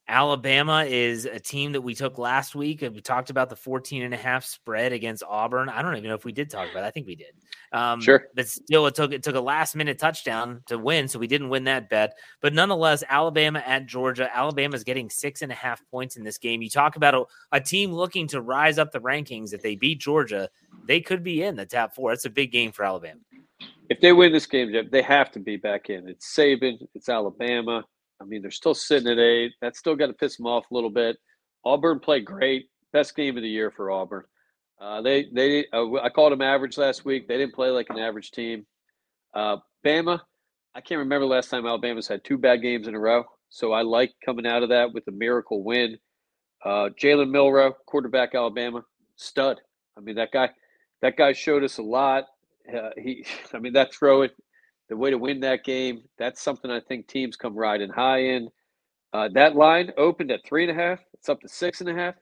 Alabama 0.09 0.85
is 0.85 1.25
a 1.25 1.39
team 1.39 1.73
that 1.73 1.81
we 1.81 1.93
took 1.93 2.17
last 2.17 2.55
week 2.55 2.81
and 2.81 2.95
we 2.95 3.01
talked 3.01 3.29
about 3.29 3.49
the 3.49 3.57
14 3.57 4.03
and 4.03 4.13
a 4.13 4.17
half 4.17 4.45
spread 4.45 4.93
against 4.93 5.21
Auburn. 5.27 5.67
I 5.67 5.81
don't 5.81 5.97
even 5.97 6.07
know 6.07 6.15
if 6.15 6.23
we 6.23 6.31
did 6.31 6.49
talk 6.49 6.71
about 6.71 6.85
it. 6.85 6.87
I 6.87 6.91
think 6.91 7.07
we 7.07 7.15
did. 7.15 7.33
Um, 7.73 7.99
Sure. 7.99 8.27
But 8.33 8.47
still 8.47 8.87
it 8.87 8.95
took 8.95 9.11
it 9.11 9.21
took 9.21 9.35
a 9.35 9.41
last 9.41 9.75
minute 9.75 9.99
touchdown 9.99 10.63
to 10.67 10.77
win, 10.77 11.09
so 11.09 11.19
we 11.19 11.27
didn't 11.27 11.49
win 11.49 11.65
that 11.65 11.89
bet. 11.89 12.17
But 12.41 12.53
nonetheless, 12.53 13.03
Alabama 13.09 13.61
at 13.65 13.85
Georgia. 13.85 14.29
Alabama 14.33 14.75
is 14.75 14.85
getting 14.85 15.09
six 15.09 15.41
and 15.41 15.51
a 15.51 15.55
half 15.55 15.83
points 15.91 16.15
in 16.15 16.23
this 16.23 16.37
game. 16.37 16.61
You 16.61 16.69
talk 16.69 16.95
about 16.95 17.13
a, 17.13 17.23
a 17.51 17.59
team 17.59 17.91
looking 17.91 18.27
to 18.29 18.39
rise 18.39 18.77
up 18.77 18.93
the 18.93 19.01
rankings. 19.01 19.53
If 19.53 19.61
they 19.61 19.75
beat 19.75 19.99
Georgia, 19.99 20.49
they 20.87 21.01
could 21.01 21.23
be 21.23 21.43
in 21.43 21.55
the 21.55 21.65
top 21.65 21.93
four. 21.93 22.11
That's 22.11 22.25
a 22.25 22.29
big 22.29 22.51
game 22.51 22.71
for 22.71 22.83
Alabama. 22.83 23.19
If 23.89 24.01
they 24.01 24.13
win 24.13 24.31
this 24.31 24.45
game, 24.45 24.73
they 24.91 25.01
have 25.01 25.31
to 25.31 25.39
be 25.39 25.57
back 25.57 25.89
in. 25.89 26.07
It's 26.09 26.35
Saban, 26.35 26.77
it's 26.93 27.09
Alabama. 27.09 27.83
I 28.21 28.25
mean, 28.25 28.41
they're 28.41 28.51
still 28.51 28.73
sitting 28.73 29.09
at 29.09 29.19
eight. 29.19 29.53
That's 29.61 29.79
still 29.79 29.95
got 29.95 30.07
to 30.07 30.13
piss 30.13 30.37
them 30.37 30.47
off 30.47 30.65
a 30.69 30.73
little 30.73 30.89
bit. 30.89 31.17
Auburn 31.63 31.99
played 31.99 32.25
great. 32.25 32.69
Best 32.93 33.15
game 33.15 33.37
of 33.37 33.43
the 33.43 33.49
year 33.49 33.71
for 33.71 33.91
Auburn. 33.91 34.23
Uh, 34.79 35.01
they 35.01 35.27
they 35.33 35.65
uh, 35.73 35.93
I 36.03 36.09
called 36.09 36.31
them 36.31 36.41
average 36.41 36.77
last 36.77 37.03
week. 37.03 37.27
They 37.27 37.37
didn't 37.37 37.55
play 37.55 37.69
like 37.69 37.87
an 37.89 37.97
average 37.97 38.31
team. 38.31 38.65
Uh, 39.33 39.57
Bama, 39.85 40.19
I 40.75 40.81
can't 40.81 40.99
remember 40.99 41.25
last 41.25 41.49
time 41.49 41.65
Alabama's 41.65 42.07
had 42.07 42.23
two 42.23 42.37
bad 42.37 42.61
games 42.61 42.87
in 42.87 42.95
a 42.95 42.99
row. 42.99 43.23
So 43.49 43.71
I 43.71 43.81
like 43.81 44.13
coming 44.25 44.45
out 44.45 44.63
of 44.63 44.69
that 44.69 44.93
with 44.93 45.07
a 45.07 45.11
miracle 45.11 45.63
win. 45.63 45.97
Uh, 46.63 46.89
Jalen 47.01 47.29
Milrow, 47.29 47.73
quarterback 47.85 48.35
Alabama, 48.35 48.83
stud. 49.15 49.59
I 49.97 50.01
mean 50.01 50.15
that 50.15 50.31
guy. 50.31 50.49
That 51.01 51.17
guy 51.17 51.33
showed 51.33 51.63
us 51.63 51.77
a 51.77 51.83
lot. 51.83 52.25
Uh, 52.73 52.89
he, 52.97 53.25
I 53.53 53.59
mean 53.59 53.73
that 53.73 53.93
throw 53.93 54.23
it 54.23 54.35
the 54.89 54.97
way 54.97 55.09
to 55.11 55.17
win 55.17 55.41
that 55.41 55.63
game. 55.63 56.03
That's 56.17 56.41
something 56.41 56.71
I 56.71 56.79
think 56.79 57.07
teams 57.07 57.35
come 57.35 57.55
riding 57.55 57.89
high 57.89 58.19
in. 58.19 58.49
Uh, 59.13 59.29
that 59.33 59.55
line 59.55 59.91
opened 59.97 60.31
at 60.31 60.45
three 60.45 60.67
and 60.67 60.71
a 60.71 60.81
half. 60.81 60.99
It's 61.13 61.29
up 61.29 61.41
to 61.41 61.49
six 61.49 61.81
and 61.81 61.89
a 61.89 61.93
half. 61.93 62.15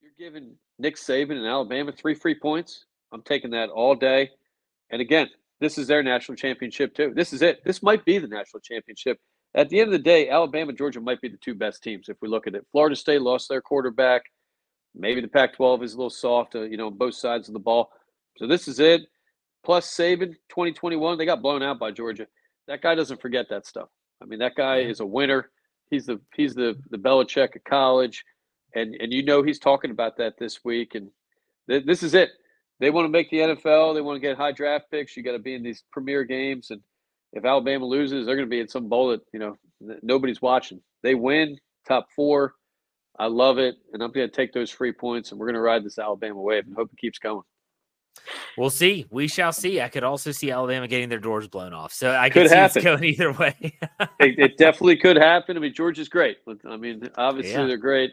You're 0.00 0.12
giving 0.18 0.52
Nick 0.78 0.96
Saban 0.96 1.32
and 1.32 1.46
Alabama 1.46 1.92
three 1.92 2.14
free 2.14 2.34
points. 2.34 2.86
I'm 3.12 3.22
taking 3.22 3.50
that 3.50 3.68
all 3.70 3.94
day. 3.94 4.30
And 4.90 5.00
again, 5.00 5.28
this 5.60 5.78
is 5.78 5.86
their 5.86 6.02
national 6.02 6.36
championship 6.36 6.94
too. 6.94 7.12
This 7.14 7.32
is 7.32 7.42
it. 7.42 7.62
This 7.64 7.82
might 7.82 8.04
be 8.04 8.18
the 8.18 8.28
national 8.28 8.60
championship. 8.60 9.18
At 9.54 9.68
the 9.68 9.80
end 9.80 9.88
of 9.88 9.92
the 9.92 9.98
day, 9.98 10.28
Alabama 10.28 10.72
Georgia 10.72 11.00
might 11.00 11.20
be 11.20 11.28
the 11.28 11.36
two 11.38 11.54
best 11.54 11.82
teams 11.82 12.08
if 12.08 12.16
we 12.22 12.28
look 12.28 12.46
at 12.46 12.54
it. 12.54 12.66
Florida 12.72 12.96
State 12.96 13.22
lost 13.22 13.48
their 13.48 13.60
quarterback. 13.60 14.22
Maybe 14.94 15.20
the 15.20 15.28
Pac-12 15.28 15.82
is 15.82 15.94
a 15.94 15.96
little 15.96 16.10
soft, 16.10 16.54
uh, 16.54 16.62
you 16.62 16.76
know, 16.76 16.90
both 16.90 17.14
sides 17.14 17.48
of 17.48 17.54
the 17.54 17.60
ball. 17.60 17.90
So 18.36 18.46
this 18.46 18.68
is 18.68 18.78
it 18.78 19.02
plus 19.64 19.88
Saban 19.94 20.34
2021. 20.48 21.18
They 21.18 21.24
got 21.24 21.42
blown 21.42 21.62
out 21.62 21.78
by 21.78 21.90
Georgia. 21.90 22.26
that 22.68 22.82
guy 22.82 22.94
doesn't 22.94 23.20
forget 23.20 23.46
that 23.50 23.66
stuff. 23.66 23.88
I 24.22 24.26
mean, 24.26 24.38
that 24.38 24.54
guy 24.54 24.78
is 24.78 25.00
a 25.00 25.06
winner. 25.06 25.50
He's 25.90 26.06
the 26.06 26.20
he's 26.34 26.54
the 26.54 26.76
the 26.90 26.96
Belichick 26.96 27.56
of 27.56 27.64
college, 27.64 28.24
and 28.74 28.94
and 29.00 29.12
you 29.12 29.24
know 29.24 29.42
he's 29.42 29.58
talking 29.58 29.90
about 29.90 30.16
that 30.18 30.34
this 30.38 30.64
week. 30.64 30.94
And 30.94 31.10
th- 31.68 31.84
this 31.84 32.02
is 32.02 32.14
it. 32.14 32.30
They 32.80 32.90
want 32.90 33.04
to 33.04 33.10
make 33.10 33.30
the 33.30 33.38
NFL. 33.38 33.94
They 33.94 34.00
want 34.00 34.16
to 34.16 34.20
get 34.20 34.36
high 34.36 34.52
draft 34.52 34.86
picks. 34.90 35.16
You 35.16 35.22
got 35.22 35.32
to 35.32 35.38
be 35.38 35.54
in 35.54 35.62
these 35.62 35.84
premier 35.92 36.24
games. 36.24 36.70
And 36.70 36.80
if 37.32 37.44
Alabama 37.44 37.84
loses, 37.84 38.26
they're 38.26 38.36
going 38.36 38.48
to 38.48 38.50
be 38.50 38.60
in 38.60 38.68
some 38.68 38.88
bowl 38.88 39.10
that 39.10 39.20
you 39.32 39.38
know 39.38 39.56
nobody's 40.02 40.40
watching. 40.40 40.80
They 41.02 41.14
win, 41.14 41.58
top 41.86 42.06
four. 42.14 42.54
I 43.18 43.26
love 43.26 43.58
it, 43.58 43.76
and 43.92 44.02
I'm 44.02 44.10
going 44.10 44.28
to 44.28 44.34
take 44.34 44.52
those 44.52 44.70
free 44.70 44.92
points, 44.92 45.30
and 45.30 45.40
we're 45.40 45.46
going 45.46 45.54
to 45.54 45.60
ride 45.60 45.84
this 45.84 45.98
Alabama 45.98 46.40
wave 46.40 46.66
and 46.66 46.74
hope 46.74 46.90
it 46.92 46.98
keeps 46.98 47.18
going. 47.18 47.42
We'll 48.56 48.70
see. 48.70 49.06
We 49.10 49.28
shall 49.28 49.52
see. 49.52 49.80
I 49.80 49.88
could 49.88 50.04
also 50.04 50.32
see 50.32 50.50
Alabama 50.50 50.86
getting 50.86 51.08
their 51.08 51.18
doors 51.18 51.48
blown 51.48 51.72
off. 51.72 51.92
So 51.92 52.14
I 52.14 52.28
could, 52.30 52.48
see 52.48 52.54
happen. 52.54 52.82
going 52.82 53.04
either 53.04 53.32
way. 53.32 53.54
it, 54.20 54.38
it, 54.38 54.58
definitely 54.58 54.96
could 54.96 55.16
happen. 55.16 55.56
I 55.56 55.60
mean, 55.60 55.74
Georgia's 55.74 56.08
great. 56.08 56.38
I 56.68 56.76
mean, 56.76 57.08
obviously 57.16 57.52
yeah. 57.52 57.66
they're 57.66 57.76
great. 57.76 58.10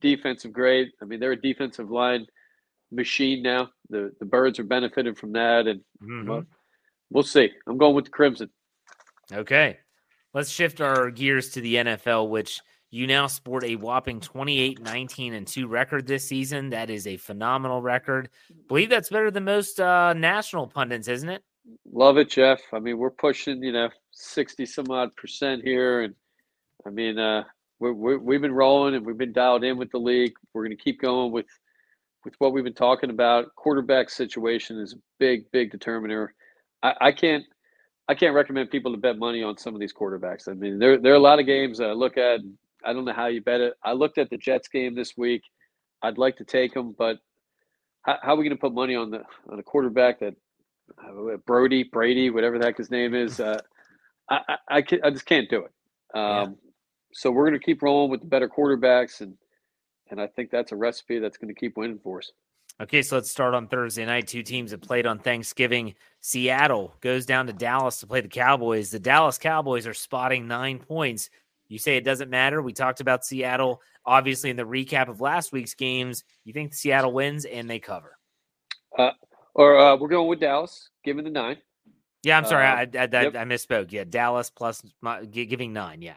Defensive 0.00 0.52
great. 0.52 0.92
I 1.00 1.04
mean, 1.04 1.20
they're 1.20 1.32
a 1.32 1.40
defensive 1.40 1.90
line 1.90 2.26
machine 2.90 3.42
now. 3.42 3.70
The 3.88 4.12
the 4.18 4.24
birds 4.24 4.58
are 4.58 4.64
benefiting 4.64 5.14
from 5.14 5.32
that, 5.32 5.66
and 5.66 5.80
mm-hmm. 6.02 6.28
well, 6.28 6.44
we'll 7.10 7.22
see. 7.22 7.50
I'm 7.66 7.78
going 7.78 7.94
with 7.94 8.06
the 8.06 8.10
Crimson. 8.10 8.50
Okay, 9.32 9.78
let's 10.32 10.50
shift 10.50 10.80
our 10.80 11.10
gears 11.10 11.50
to 11.50 11.60
the 11.60 11.76
NFL, 11.76 12.30
which 12.30 12.60
you 12.90 13.06
now 13.06 13.26
sport 13.28 13.64
a 13.64 13.76
whopping 13.76 14.20
28, 14.20 14.82
19, 14.82 15.34
and 15.34 15.46
2 15.46 15.68
record 15.68 16.06
this 16.06 16.24
season. 16.24 16.70
That 16.70 16.90
is 16.90 17.06
a 17.06 17.16
phenomenal 17.16 17.82
record. 17.82 18.30
believe 18.68 18.90
that's 18.90 19.08
better 19.08 19.30
than 19.30 19.44
most 19.44 19.80
uh, 19.80 20.12
national 20.12 20.66
pundits, 20.66 21.08
isn't 21.08 21.28
it? 21.28 21.42
Love 21.92 22.16
it, 22.18 22.30
Jeff. 22.30 22.60
I 22.72 22.80
mean, 22.80 22.98
we're 22.98 23.10
pushing, 23.10 23.62
you 23.62 23.72
know, 23.72 23.90
60 24.10 24.66
some 24.66 24.90
odd 24.90 25.14
percent 25.16 25.62
here. 25.62 26.02
And 26.02 26.14
I 26.86 26.90
mean, 26.90 27.18
uh, 27.18 27.44
we 27.78 27.92
we've 27.92 28.40
been 28.42 28.52
rolling 28.52 28.94
and 28.94 29.06
we've 29.06 29.16
been 29.16 29.32
dialed 29.32 29.64
in 29.64 29.78
with 29.78 29.90
the 29.90 29.98
league. 29.98 30.34
We're 30.52 30.64
going 30.64 30.76
to 30.76 30.82
keep 30.82 31.00
going 31.00 31.32
with 31.32 31.46
with 32.24 32.34
what 32.38 32.52
we've 32.52 32.64
been 32.64 32.74
talking 32.74 33.10
about. 33.10 33.54
Quarterback 33.56 34.10
situation 34.10 34.78
is 34.78 34.92
a 34.92 34.96
big, 35.18 35.50
big 35.52 35.70
determiner. 35.70 36.34
I, 36.82 36.94
I 37.00 37.12
can't 37.12 37.44
I 38.08 38.14
can't 38.14 38.34
recommend 38.34 38.70
people 38.70 38.92
to 38.92 38.98
bet 38.98 39.18
money 39.18 39.42
on 39.42 39.56
some 39.56 39.74
of 39.74 39.80
these 39.80 39.92
quarterbacks. 39.92 40.48
I 40.48 40.54
mean, 40.54 40.78
there 40.78 40.98
there 40.98 41.12
are 41.12 41.16
a 41.16 41.20
lot 41.20 41.38
of 41.38 41.46
games 41.46 41.78
that 41.78 41.88
I 41.88 41.92
look 41.92 42.18
at 42.18 42.40
I 42.84 42.92
don't 42.92 43.04
know 43.04 43.12
how 43.12 43.26
you 43.26 43.42
bet 43.42 43.60
it. 43.60 43.74
I 43.84 43.92
looked 43.92 44.18
at 44.18 44.30
the 44.30 44.38
Jets 44.38 44.68
game 44.68 44.94
this 44.94 45.16
week. 45.16 45.42
I'd 46.02 46.18
like 46.18 46.36
to 46.38 46.44
take 46.44 46.74
them, 46.74 46.94
but 46.98 47.18
how, 48.02 48.18
how 48.22 48.32
are 48.32 48.36
we 48.36 48.44
going 48.44 48.56
to 48.56 48.60
put 48.60 48.72
money 48.72 48.94
on 48.94 49.10
the 49.10 49.22
on 49.50 49.58
a 49.58 49.62
quarterback 49.62 50.20
that 50.20 50.34
uh, 50.98 51.36
Brody 51.46 51.84
Brady, 51.84 52.30
whatever 52.30 52.58
the 52.58 52.64
heck 52.64 52.78
his 52.78 52.90
name 52.90 53.14
is? 53.14 53.40
Uh, 53.40 53.60
I 54.30 54.40
I, 54.48 54.56
I, 54.68 54.82
can, 54.82 55.00
I, 55.04 55.10
just 55.10 55.26
can't 55.26 55.48
do 55.50 55.64
it. 55.64 56.18
Um, 56.18 56.22
yeah. 56.22 56.46
So 57.12 57.30
we're 57.30 57.48
going 57.48 57.58
to 57.58 57.64
keep 57.64 57.82
rolling 57.82 58.10
with 58.10 58.20
the 58.20 58.26
better 58.26 58.48
quarterbacks, 58.48 59.20
and 59.20 59.34
and 60.10 60.20
I 60.20 60.26
think 60.26 60.50
that's 60.50 60.72
a 60.72 60.76
recipe 60.76 61.18
that's 61.18 61.36
going 61.36 61.52
to 61.52 61.58
keep 61.58 61.76
winning 61.76 62.00
for 62.02 62.18
us. 62.18 62.30
Okay, 62.80 63.02
so 63.02 63.16
let's 63.16 63.30
start 63.30 63.54
on 63.54 63.68
Thursday 63.68 64.06
night. 64.06 64.26
Two 64.26 64.42
teams 64.42 64.70
that 64.70 64.80
played 64.80 65.06
on 65.06 65.18
Thanksgiving. 65.18 65.94
Seattle 66.22 66.94
goes 67.02 67.26
down 67.26 67.46
to 67.46 67.52
Dallas 67.52 68.00
to 68.00 68.06
play 68.06 68.22
the 68.22 68.28
Cowboys. 68.28 68.90
The 68.90 68.98
Dallas 68.98 69.36
Cowboys 69.36 69.86
are 69.86 69.92
spotting 69.92 70.48
nine 70.48 70.78
points 70.78 71.28
you 71.70 71.78
say 71.78 71.96
it 71.96 72.04
doesn't 72.04 72.28
matter. 72.28 72.60
We 72.60 72.72
talked 72.72 73.00
about 73.00 73.24
Seattle, 73.24 73.80
obviously, 74.04 74.50
in 74.50 74.56
the 74.56 74.64
recap 74.64 75.08
of 75.08 75.20
last 75.20 75.52
week's 75.52 75.72
games. 75.72 76.24
You 76.44 76.52
think 76.52 76.74
Seattle 76.74 77.12
wins 77.12 77.44
and 77.44 77.70
they 77.70 77.78
cover? 77.78 78.18
Uh, 78.98 79.12
or 79.54 79.78
uh, 79.78 79.96
we're 79.96 80.08
going 80.08 80.28
with 80.28 80.40
Dallas, 80.40 80.90
giving 81.04 81.22
the 81.24 81.30
nine. 81.30 81.58
Yeah, 82.24 82.36
I'm 82.36 82.44
sorry, 82.44 82.66
uh, 82.66 82.70
I, 82.70 82.80
I, 82.80 83.22
yep. 83.22 83.36
I, 83.36 83.44
misspoke. 83.44 83.92
Yeah, 83.92 84.02
Dallas 84.02 84.50
plus 84.50 84.82
my, 85.00 85.24
giving 85.24 85.72
nine. 85.72 86.02
Yeah. 86.02 86.16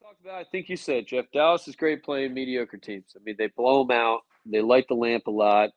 We 0.00 0.06
talked 0.06 0.22
about. 0.22 0.40
I 0.40 0.44
think 0.44 0.70
you 0.70 0.76
said 0.76 1.06
Jeff. 1.06 1.26
Dallas 1.34 1.68
is 1.68 1.76
great 1.76 2.02
playing 2.02 2.32
mediocre 2.32 2.78
teams. 2.78 3.12
I 3.14 3.20
mean, 3.22 3.36
they 3.38 3.48
blow 3.48 3.84
them 3.84 3.96
out. 3.96 4.20
They 4.46 4.62
light 4.62 4.86
the 4.88 4.94
lamp 4.94 5.26
a 5.26 5.30
lot. 5.30 5.68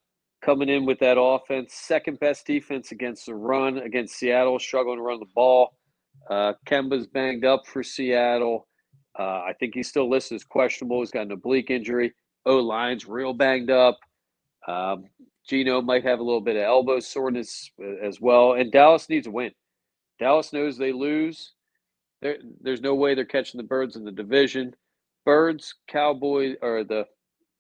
Coming 0.41 0.69
in 0.69 0.85
with 0.85 0.99
that 0.99 1.19
offense, 1.19 1.73
second 1.73 2.19
best 2.19 2.47
defense 2.47 2.91
against 2.91 3.25
the 3.25 3.35
run 3.35 3.77
against 3.77 4.15
Seattle, 4.15 4.57
struggling 4.57 4.97
to 4.97 5.03
run 5.03 5.19
the 5.19 5.25
ball. 5.35 5.75
Uh, 6.29 6.53
Kemba's 6.65 7.07
banged 7.07 7.43
up 7.43 7.67
for 7.67 7.83
Seattle. 7.83 8.67
Uh, 9.21 9.43
I 9.47 9.53
think 9.59 9.75
he's 9.75 9.87
still 9.87 10.09
listed 10.09 10.37
as 10.37 10.43
questionable. 10.43 10.99
He's 10.99 11.11
got 11.11 11.27
an 11.27 11.31
oblique 11.31 11.69
injury. 11.69 12.13
O 12.47 12.57
line's 12.57 13.07
real 13.07 13.33
banged 13.33 13.69
up. 13.69 13.99
Um, 14.67 15.05
Geno 15.47 15.79
might 15.81 16.03
have 16.03 16.19
a 16.19 16.23
little 16.23 16.41
bit 16.41 16.55
of 16.55 16.63
elbow 16.63 16.99
soreness 16.99 17.69
uh, 17.79 18.03
as 18.03 18.19
well. 18.19 18.53
And 18.53 18.71
Dallas 18.71 19.09
needs 19.09 19.27
a 19.27 19.31
win. 19.31 19.51
Dallas 20.19 20.53
knows 20.53 20.75
they 20.75 20.91
lose. 20.91 21.53
There, 22.21 22.37
there's 22.61 22.81
no 22.81 22.95
way 22.95 23.13
they're 23.13 23.25
catching 23.25 23.59
the 23.59 23.67
birds 23.67 23.95
in 23.95 24.05
the 24.05 24.11
division. 24.11 24.75
Birds, 25.23 25.75
Cowboys, 25.87 26.55
or 26.63 26.83
the 26.83 27.05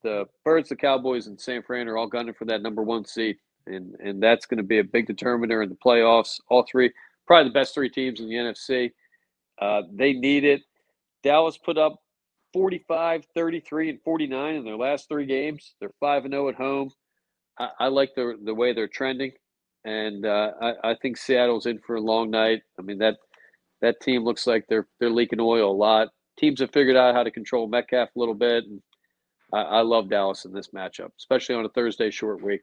the 0.03 0.25
Birds, 0.43 0.69
the 0.69 0.75
Cowboys, 0.75 1.27
and 1.27 1.39
San 1.39 1.61
Fran 1.61 1.87
are 1.87 1.95
all 1.95 2.07
gunning 2.07 2.33
for 2.33 2.45
that 2.45 2.63
number 2.63 2.81
one 2.81 3.05
seed, 3.05 3.37
and 3.67 3.93
and 4.03 4.21
that's 4.21 4.47
going 4.47 4.57
to 4.57 4.63
be 4.63 4.79
a 4.79 4.83
big 4.83 5.05
determiner 5.05 5.61
in 5.61 5.69
the 5.69 5.75
playoffs. 5.75 6.39
All 6.49 6.63
three, 6.63 6.91
probably 7.27 7.49
the 7.49 7.53
best 7.53 7.75
three 7.75 7.89
teams 7.89 8.19
in 8.19 8.27
the 8.27 8.35
NFC. 8.35 8.91
Uh, 9.59 9.83
they 9.93 10.13
need 10.13 10.43
it. 10.43 10.63
Dallas 11.23 11.57
put 11.57 11.77
up 11.77 11.99
45, 12.53 13.25
33, 13.33 13.89
and 13.89 14.01
49 14.01 14.55
in 14.55 14.65
their 14.65 14.75
last 14.75 15.07
three 15.07 15.25
games. 15.25 15.75
They're 15.79 15.93
5 15.99 16.25
and 16.25 16.33
0 16.33 16.49
at 16.49 16.55
home. 16.55 16.91
I, 17.59 17.69
I, 17.79 17.87
like 17.87 18.11
the, 18.15 18.37
the 18.43 18.53
way 18.53 18.73
they're 18.73 18.87
trending. 18.87 19.31
And 19.85 20.25
uh, 20.25 20.51
I, 20.61 20.91
I 20.91 20.95
think 21.01 21.17
Seattle's 21.17 21.65
in 21.65 21.79
for 21.79 21.95
a 21.95 22.01
long 22.01 22.29
night. 22.29 22.61
I 22.77 22.81
mean, 22.81 22.99
that 22.99 23.17
that 23.81 23.99
team 23.99 24.23
looks 24.23 24.45
like 24.45 24.65
they're 24.69 24.87
they're 24.99 25.09
leaking 25.09 25.39
oil 25.39 25.71
a 25.71 25.73
lot. 25.73 26.09
Teams 26.37 26.59
have 26.59 26.71
figured 26.71 26.95
out 26.95 27.15
how 27.15 27.23
to 27.23 27.31
control 27.31 27.67
Metcalf 27.67 28.09
a 28.15 28.19
little 28.19 28.35
bit. 28.35 28.65
And 28.65 28.81
I, 29.53 29.61
I 29.61 29.81
love 29.81 30.09
Dallas 30.09 30.45
in 30.45 30.53
this 30.53 30.69
matchup, 30.69 31.09
especially 31.17 31.55
on 31.55 31.65
a 31.65 31.69
Thursday 31.69 32.11
short 32.11 32.43
week. 32.43 32.61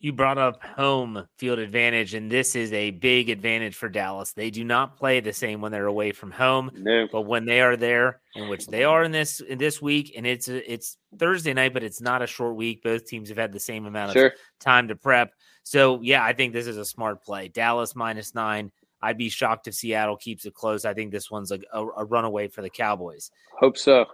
You 0.00 0.12
brought 0.12 0.38
up 0.38 0.62
home 0.62 1.26
field 1.36 1.58
advantage, 1.58 2.14
and 2.14 2.30
this 2.30 2.54
is 2.56 2.72
a 2.72 2.90
big 2.90 3.30
advantage 3.30 3.74
for 3.74 3.88
Dallas. 3.88 4.32
They 4.32 4.50
do 4.50 4.64
not 4.64 4.96
play 4.96 5.20
the 5.20 5.32
same 5.32 5.60
when 5.60 5.72
they're 5.72 5.86
away 5.86 6.12
from 6.12 6.30
home, 6.30 6.70
no. 6.74 7.08
but 7.10 7.22
when 7.22 7.44
they 7.44 7.60
are 7.60 7.76
there, 7.76 8.20
in 8.34 8.48
which 8.48 8.66
they 8.66 8.84
are 8.84 9.02
in 9.04 9.12
this 9.12 9.40
in 9.40 9.58
this 9.58 9.80
week, 9.82 10.14
and 10.16 10.26
it's 10.26 10.48
it's 10.48 10.96
Thursday 11.18 11.52
night, 11.52 11.74
but 11.74 11.82
it's 11.82 12.00
not 12.00 12.22
a 12.22 12.26
short 12.26 12.56
week. 12.56 12.82
Both 12.82 13.06
teams 13.06 13.28
have 13.28 13.38
had 13.38 13.52
the 13.52 13.60
same 13.60 13.86
amount 13.86 14.12
sure. 14.12 14.26
of 14.26 14.32
time 14.58 14.88
to 14.88 14.96
prep. 14.96 15.32
So 15.62 16.00
yeah, 16.02 16.24
I 16.24 16.32
think 16.32 16.52
this 16.52 16.66
is 16.66 16.76
a 16.76 16.84
smart 16.84 17.22
play. 17.22 17.48
Dallas 17.48 17.94
minus 17.94 18.34
nine. 18.34 18.72
I'd 19.02 19.18
be 19.18 19.28
shocked 19.28 19.66
if 19.66 19.74
Seattle 19.74 20.16
keeps 20.16 20.44
it 20.44 20.54
close. 20.54 20.84
I 20.84 20.94
think 20.94 21.10
this 21.10 21.30
one's 21.30 21.52
a, 21.52 21.58
a, 21.72 21.86
a 21.86 22.04
runaway 22.04 22.48
for 22.48 22.62
the 22.62 22.70
Cowboys. 22.70 23.30
Hope 23.58 23.78
so. 23.78 24.06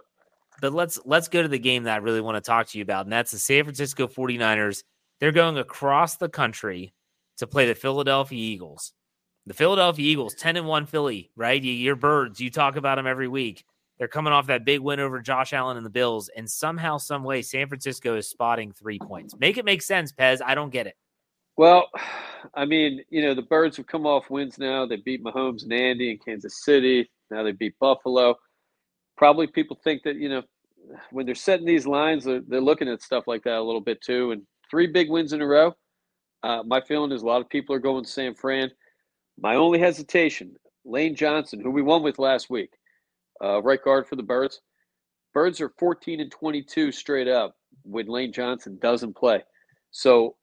But 0.61 0.73
let's 0.73 0.99
let's 1.05 1.27
go 1.27 1.41
to 1.41 1.47
the 1.47 1.59
game 1.59 1.83
that 1.83 1.93
I 1.93 1.97
really 1.97 2.21
want 2.21 2.35
to 2.35 2.41
talk 2.41 2.67
to 2.67 2.77
you 2.77 2.81
about, 2.81 3.05
and 3.05 3.13
that's 3.13 3.31
the 3.31 3.37
San 3.37 3.63
Francisco 3.63 4.07
49ers 4.07 4.83
they're 5.19 5.31
going 5.31 5.57
across 5.57 6.17
the 6.17 6.29
country 6.29 6.93
to 7.37 7.47
play 7.47 7.67
the 7.67 7.75
Philadelphia 7.75 8.39
Eagles. 8.39 8.93
The 9.45 9.53
Philadelphia 9.53 10.05
Eagles, 10.05 10.35
10 10.35 10.57
and 10.57 10.67
1 10.67 10.85
Philly, 10.87 11.31
right? 11.35 11.63
Your 11.63 11.95
birds, 11.95 12.39
you 12.39 12.49
talk 12.49 12.75
about 12.75 12.95
them 12.95 13.07
every 13.07 13.27
week. 13.27 13.63
They're 13.97 14.07
coming 14.07 14.33
off 14.33 14.47
that 14.47 14.65
big 14.65 14.81
win 14.81 14.99
over 14.99 15.21
Josh 15.21 15.53
Allen 15.53 15.77
and 15.77 15.85
the 15.85 15.89
Bills, 15.89 16.29
and 16.35 16.49
somehow, 16.49 16.97
some 16.97 17.23
way, 17.23 17.41
San 17.41 17.67
Francisco 17.67 18.15
is 18.17 18.27
spotting 18.27 18.71
three 18.71 18.99
points. 18.99 19.35
Make 19.39 19.57
it 19.57 19.65
make 19.65 19.81
sense, 19.81 20.11
Pez. 20.11 20.39
I 20.45 20.53
don't 20.53 20.69
get 20.69 20.85
it. 20.85 20.95
Well, 21.55 21.89
I 22.53 22.65
mean, 22.65 23.03
you 23.09 23.23
know, 23.23 23.33
the 23.33 23.41
Birds 23.41 23.77
have 23.77 23.87
come 23.87 24.05
off 24.05 24.29
wins 24.29 24.59
now. 24.59 24.85
They 24.85 24.97
beat 24.97 25.23
Mahomes 25.23 25.63
and 25.63 25.73
Andy 25.73 26.11
in 26.11 26.19
Kansas 26.19 26.63
City. 26.63 27.09
Now 27.31 27.41
they 27.41 27.51
beat 27.51 27.77
Buffalo. 27.79 28.35
Probably 29.17 29.47
people 29.47 29.79
think 29.83 30.03
that, 30.03 30.17
you 30.17 30.29
know, 30.29 30.43
when 31.11 31.25
they're 31.25 31.35
setting 31.35 31.65
these 31.65 31.87
lines, 31.87 32.25
they're, 32.25 32.41
they're 32.47 32.61
looking 32.61 32.87
at 32.87 33.01
stuff 33.01 33.27
like 33.27 33.43
that 33.43 33.57
a 33.57 33.63
little 33.63 33.81
bit 33.81 34.01
too. 34.01 34.31
And 34.31 34.43
three 34.69 34.87
big 34.87 35.09
wins 35.09 35.33
in 35.33 35.41
a 35.41 35.47
row. 35.47 35.75
Uh, 36.43 36.63
my 36.65 36.81
feeling 36.81 37.11
is 37.11 37.21
a 37.21 37.25
lot 37.25 37.41
of 37.41 37.49
people 37.49 37.75
are 37.75 37.79
going 37.79 38.03
to 38.03 38.09
San 38.09 38.33
Fran. 38.33 38.71
My 39.39 39.55
only 39.55 39.79
hesitation, 39.79 40.55
Lane 40.85 41.15
Johnson, 41.15 41.59
who 41.59 41.71
we 41.71 41.81
won 41.81 42.03
with 42.03 42.19
last 42.19 42.49
week, 42.49 42.71
uh, 43.43 43.61
right 43.61 43.83
guard 43.83 44.07
for 44.07 44.15
the 44.15 44.23
Birds. 44.23 44.61
Birds 45.33 45.61
are 45.61 45.73
14 45.77 46.19
and 46.19 46.31
22 46.31 46.91
straight 46.91 47.27
up 47.27 47.55
when 47.83 48.07
Lane 48.07 48.33
Johnson 48.33 48.77
doesn't 48.81 49.15
play. 49.15 49.43
So 49.91 50.35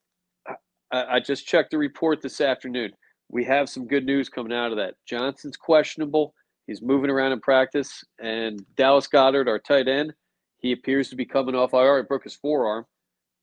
I, 0.92 1.16
I 1.16 1.20
just 1.20 1.46
checked 1.46 1.70
the 1.70 1.78
report 1.78 2.22
this 2.22 2.40
afternoon. 2.40 2.92
We 3.28 3.44
have 3.44 3.68
some 3.68 3.86
good 3.86 4.04
news 4.04 4.28
coming 4.28 4.52
out 4.52 4.70
of 4.70 4.76
that. 4.76 4.94
Johnson's 5.06 5.56
questionable. 5.56 6.34
He's 6.66 6.82
moving 6.82 7.10
around 7.10 7.32
in 7.32 7.40
practice. 7.40 8.04
And 8.20 8.64
Dallas 8.76 9.08
Goedert, 9.08 9.48
our 9.48 9.58
tight 9.58 9.88
end, 9.88 10.12
he 10.58 10.72
appears 10.72 11.08
to 11.10 11.16
be 11.16 11.26
coming 11.26 11.54
off 11.54 11.74
IR. 11.74 11.98
He 11.98 12.04
broke 12.04 12.24
his 12.24 12.36
forearm 12.36 12.86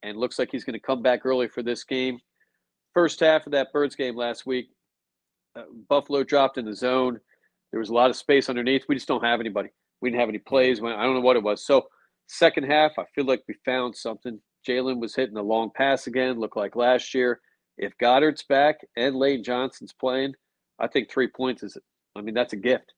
and 0.02 0.16
looks 0.16 0.38
like 0.38 0.50
he's 0.50 0.64
going 0.64 0.74
to 0.74 0.80
come 0.80 1.02
back 1.02 1.24
early 1.24 1.48
for 1.48 1.62
this 1.62 1.84
game. 1.84 2.18
First 2.94 3.20
half 3.20 3.46
of 3.46 3.52
that 3.52 3.72
Birds 3.72 3.96
game 3.96 4.16
last 4.16 4.46
week, 4.46 4.70
uh, 5.56 5.62
Buffalo 5.88 6.22
dropped 6.24 6.58
in 6.58 6.64
the 6.64 6.74
zone. 6.74 7.20
There 7.70 7.80
was 7.80 7.88
a 7.88 7.94
lot 7.94 8.10
of 8.10 8.16
space 8.16 8.48
underneath. 8.48 8.84
We 8.88 8.94
just 8.94 9.08
don't 9.08 9.24
have 9.24 9.40
anybody. 9.40 9.70
We 10.00 10.10
didn't 10.10 10.20
have 10.20 10.28
any 10.28 10.38
plays. 10.38 10.80
When, 10.80 10.92
I 10.92 11.04
don't 11.04 11.14
know 11.14 11.20
what 11.20 11.36
it 11.36 11.42
was. 11.42 11.64
So, 11.64 11.86
second 12.28 12.64
half, 12.64 12.92
I 12.98 13.04
feel 13.14 13.24
like 13.24 13.42
we 13.48 13.54
found 13.64 13.96
something. 13.96 14.40
Jalen 14.68 15.00
was 15.00 15.14
hitting 15.14 15.36
a 15.36 15.42
long 15.42 15.70
pass 15.74 16.06
again, 16.06 16.38
looked 16.38 16.56
like 16.56 16.76
last 16.76 17.14
year. 17.14 17.40
If 17.78 17.96
Goedert's 17.98 18.44
back 18.44 18.76
and 18.96 19.16
Lane 19.16 19.42
Johnson's 19.42 19.92
playing, 19.92 20.34
I 20.78 20.86
think 20.86 21.10
three 21.10 21.28
points 21.28 21.62
is 21.62 21.78
I 22.14 22.20
mean, 22.20 22.34
that's 22.34 22.52
a 22.52 22.56
gift. 22.56 22.92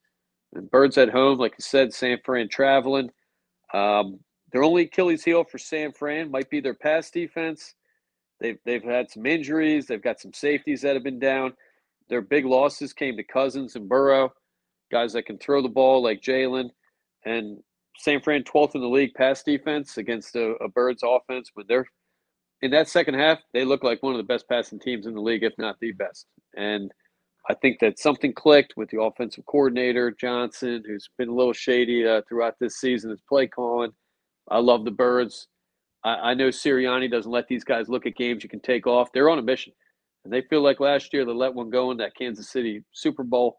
And 0.55 0.71
Birds 0.71 0.99
at 0.99 1.11
home, 1.11 1.39
like 1.39 1.53
you 1.53 1.63
said, 1.63 1.93
San 1.93 2.19
Fran 2.25 2.49
traveling. 2.49 3.11
Um, 3.73 4.21
their 4.55 4.63
only 4.63 4.85
Achilles 4.85 5.25
heel 5.25 5.43
for 5.43 5.59
San 5.59 5.91
Fran 5.91 6.31
might 6.31 6.49
be 6.49 6.61
their 6.61 6.75
pass 6.75 7.11
defense. 7.11 7.75
They've 8.41 8.59
they've 8.65 8.85
had 8.85 9.11
some 9.11 9.27
injuries. 9.27 9.87
They've 9.87 10.01
got 10.01 10.21
some 10.21 10.33
safeties 10.33 10.83
that 10.83 10.95
have 10.95 11.03
been 11.03 11.19
down. 11.19 11.55
Their 12.09 12.21
big 12.21 12.45
losses 12.45 12.93
came 12.93 13.17
to 13.17 13.25
Cousins 13.25 13.75
and 13.75 13.89
Burrow, 13.89 14.33
guys 14.93 15.13
that 15.15 15.27
can 15.27 15.39
throw 15.39 15.61
the 15.61 15.69
ball 15.69 16.05
like 16.05 16.23
Jalen. 16.23 16.71
And 17.25 17.59
San 17.99 18.21
Fran 18.21 18.45
12th 18.45 18.77
in 18.77 18.81
the 18.81 18.87
league 18.87 19.15
pass 19.15 19.43
defense 19.43 19.97
against 19.99 20.37
a, 20.37 20.51
a 20.63 20.69
Birds 20.69 21.03
offense. 21.05 21.51
When 21.55 21.67
they're 21.69 21.87
in 22.63 22.71
that 22.71 22.89
second 22.89 23.15
half, 23.15 23.41
they 23.53 23.65
look 23.65 23.83
like 23.83 24.05
one 24.05 24.13
of 24.13 24.19
the 24.19 24.23
best 24.23 24.49
passing 24.49 24.79
teams 24.79 25.07
in 25.07 25.15
the 25.15 25.21
league, 25.21 25.43
if 25.43 25.55
not 25.59 25.81
the 25.81 25.91
best. 25.91 26.27
And 26.57 26.93
I 27.51 27.55
think 27.55 27.81
that 27.81 27.99
something 27.99 28.33
clicked 28.33 28.75
with 28.77 28.89
the 28.91 29.03
offensive 29.03 29.47
coordinator 29.47 30.13
Johnson, 30.13 30.85
who's 30.87 31.09
been 31.19 31.29
a 31.31 31.35
little 31.35 31.53
shady 31.53 32.07
uh, 32.07 32.23
throughout 32.29 32.55
this 32.61 32.77
season. 32.77 33.11
His 33.11 33.21
play 33.29 33.49
calling. 33.49 33.91
I 34.49 34.59
love 34.59 34.85
the 34.85 34.91
Birds. 34.91 35.49
I, 36.05 36.15
I, 36.15 36.35
know 36.35 36.49
Sirianni 36.49 37.11
doesn't 37.11 37.31
let 37.31 37.49
these 37.49 37.65
guys 37.65 37.89
look 37.89 38.07
at 38.07 38.17
games 38.17 38.43
you 38.43 38.49
can 38.49 38.61
take 38.61 38.87
off. 38.87 39.13
They're 39.13 39.31
on 39.31 39.39
a 39.39 39.43
mission, 39.43 39.73
and 40.25 40.33
they 40.33 40.43
feel 40.43 40.63
like 40.63 40.81
last 40.81 41.13
year 41.13 41.25
they 41.25 41.33
let 41.33 41.55
one 41.55 41.71
go 41.71 41.91
in 41.91 41.97
that 41.99 42.15
Kansas 42.15 42.51
City 42.51 42.83
Super 42.93 43.25
Bowl, 43.25 43.59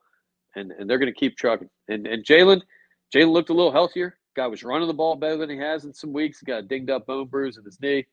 and, 0.55 0.71
and 0.71 0.89
they're 0.89 0.99
going 0.99 1.13
to 1.13 1.19
keep 1.19 1.37
trucking. 1.37 1.69
And 1.87 2.05
and 2.07 2.23
Jalen, 2.23 2.61
Jalen 3.13 3.31
looked 3.31 3.49
a 3.49 3.53
little 3.53 3.71
healthier. 3.71 4.17
Guy 4.35 4.47
was 4.47 4.63
running 4.63 4.87
the 4.87 4.93
ball 4.93 5.15
better 5.15 5.37
than 5.37 5.49
he 5.49 5.57
has 5.57 5.85
in 5.85 5.93
some 5.93 6.11
weeks. 6.11 6.39
He 6.39 6.45
got 6.45 6.59
a 6.59 6.63
dinged 6.63 6.89
up 6.89 7.07
bone 7.07 7.27
bruise 7.27 7.57
in 7.57 7.63
his 7.63 7.79
knee. 7.81 8.05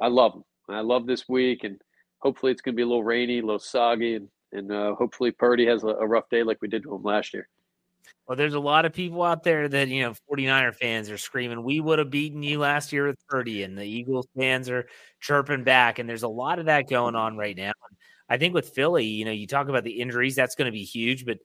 I 0.00 0.08
love 0.08 0.34
him. 0.34 0.44
I 0.68 0.80
love 0.80 1.06
this 1.06 1.28
week, 1.28 1.64
and 1.64 1.80
hopefully 2.18 2.52
it's 2.52 2.60
going 2.60 2.74
to 2.74 2.76
be 2.76 2.82
a 2.82 2.86
little 2.86 3.04
rainy, 3.04 3.38
a 3.38 3.42
little 3.42 3.58
soggy, 3.58 4.14
and 4.14 4.28
and 4.52 4.72
uh, 4.72 4.94
hopefully 4.94 5.32
Purdy 5.32 5.66
has 5.66 5.82
a, 5.84 5.88
a, 5.88 6.06
rough 6.06 6.28
day 6.30 6.42
like 6.42 6.58
we 6.62 6.68
did 6.68 6.82
to 6.84 6.94
him 6.94 7.02
last 7.02 7.34
year. 7.34 7.48
Well, 8.26 8.36
there's 8.36 8.54
a 8.54 8.60
lot 8.60 8.84
of 8.84 8.92
people 8.92 9.22
out 9.22 9.44
there 9.44 9.68
that, 9.68 9.88
you 9.88 10.02
know, 10.02 10.14
49er 10.30 10.74
fans 10.74 11.10
are 11.10 11.18
screaming, 11.18 11.62
we 11.62 11.80
would 11.80 11.98
have 11.98 12.10
beaten 12.10 12.42
you 12.42 12.58
last 12.58 12.92
year 12.92 13.06
with 13.06 13.24
Purdy, 13.28 13.62
and 13.62 13.78
the 13.78 13.84
Eagles 13.84 14.26
fans 14.36 14.68
are 14.68 14.86
chirping 15.20 15.64
back. 15.64 15.98
And 15.98 16.08
there's 16.08 16.24
a 16.24 16.28
lot 16.28 16.58
of 16.58 16.66
that 16.66 16.88
going 16.88 17.14
on 17.14 17.36
right 17.36 17.56
now. 17.56 17.72
I 18.28 18.38
think 18.38 18.54
with 18.54 18.70
Philly, 18.70 19.04
you 19.04 19.24
know, 19.24 19.30
you 19.30 19.46
talk 19.46 19.68
about 19.68 19.84
the 19.84 20.00
injuries, 20.00 20.34
that's 20.34 20.56
going 20.56 20.66
to 20.66 20.72
be 20.72 20.82
huge. 20.82 21.24
But 21.24 21.38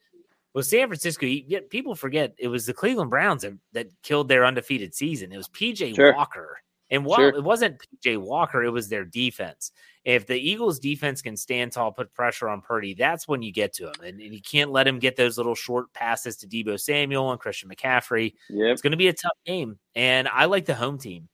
with 0.53 0.65
San 0.65 0.87
Francisco, 0.87 1.25
you, 1.25 1.61
people 1.61 1.95
forget 1.95 2.33
it 2.37 2.47
was 2.47 2.65
the 2.65 2.73
Cleveland 2.73 3.11
Browns 3.11 3.43
that, 3.43 3.57
that 3.73 3.87
killed 4.01 4.27
their 4.27 4.45
undefeated 4.45 4.95
season. 4.95 5.31
It 5.31 5.37
was 5.37 5.47
PJ 5.49 5.95
sure. 5.95 6.15
Walker. 6.15 6.57
And 6.91 7.05
while 7.05 7.19
sure. 7.19 7.29
it 7.29 7.43
wasn't 7.43 7.81
PJ 8.05 8.17
Walker, 8.17 8.63
it 8.63 8.69
was 8.69 8.89
their 8.89 9.05
defense. 9.05 9.71
If 10.03 10.27
the 10.27 10.37
Eagles 10.37 10.77
defense 10.79 11.21
can 11.21 11.37
stand 11.37 11.71
tall, 11.71 11.91
put 11.91 12.13
pressure 12.13 12.49
on 12.49 12.61
Purdy, 12.61 12.93
that's 12.93 13.27
when 13.27 13.41
you 13.41 13.51
get 13.51 13.73
to 13.75 13.87
him. 13.87 13.93
And, 14.03 14.19
and 14.19 14.33
you 14.33 14.41
can't 14.41 14.71
let 14.71 14.87
him 14.87 14.99
get 14.99 15.15
those 15.15 15.37
little 15.37 15.55
short 15.55 15.93
passes 15.93 16.37
to 16.37 16.47
Deebo 16.47 16.79
Samuel 16.79 17.31
and 17.31 17.39
Christian 17.39 17.69
McCaffrey. 17.69 18.33
Yep. 18.49 18.73
It's 18.73 18.81
going 18.81 18.91
to 18.91 18.97
be 18.97 19.07
a 19.07 19.13
tough 19.13 19.37
game. 19.45 19.79
And 19.95 20.27
I 20.27 20.45
like 20.45 20.65
the 20.65 20.75
home 20.75 20.97
team. 20.97 21.29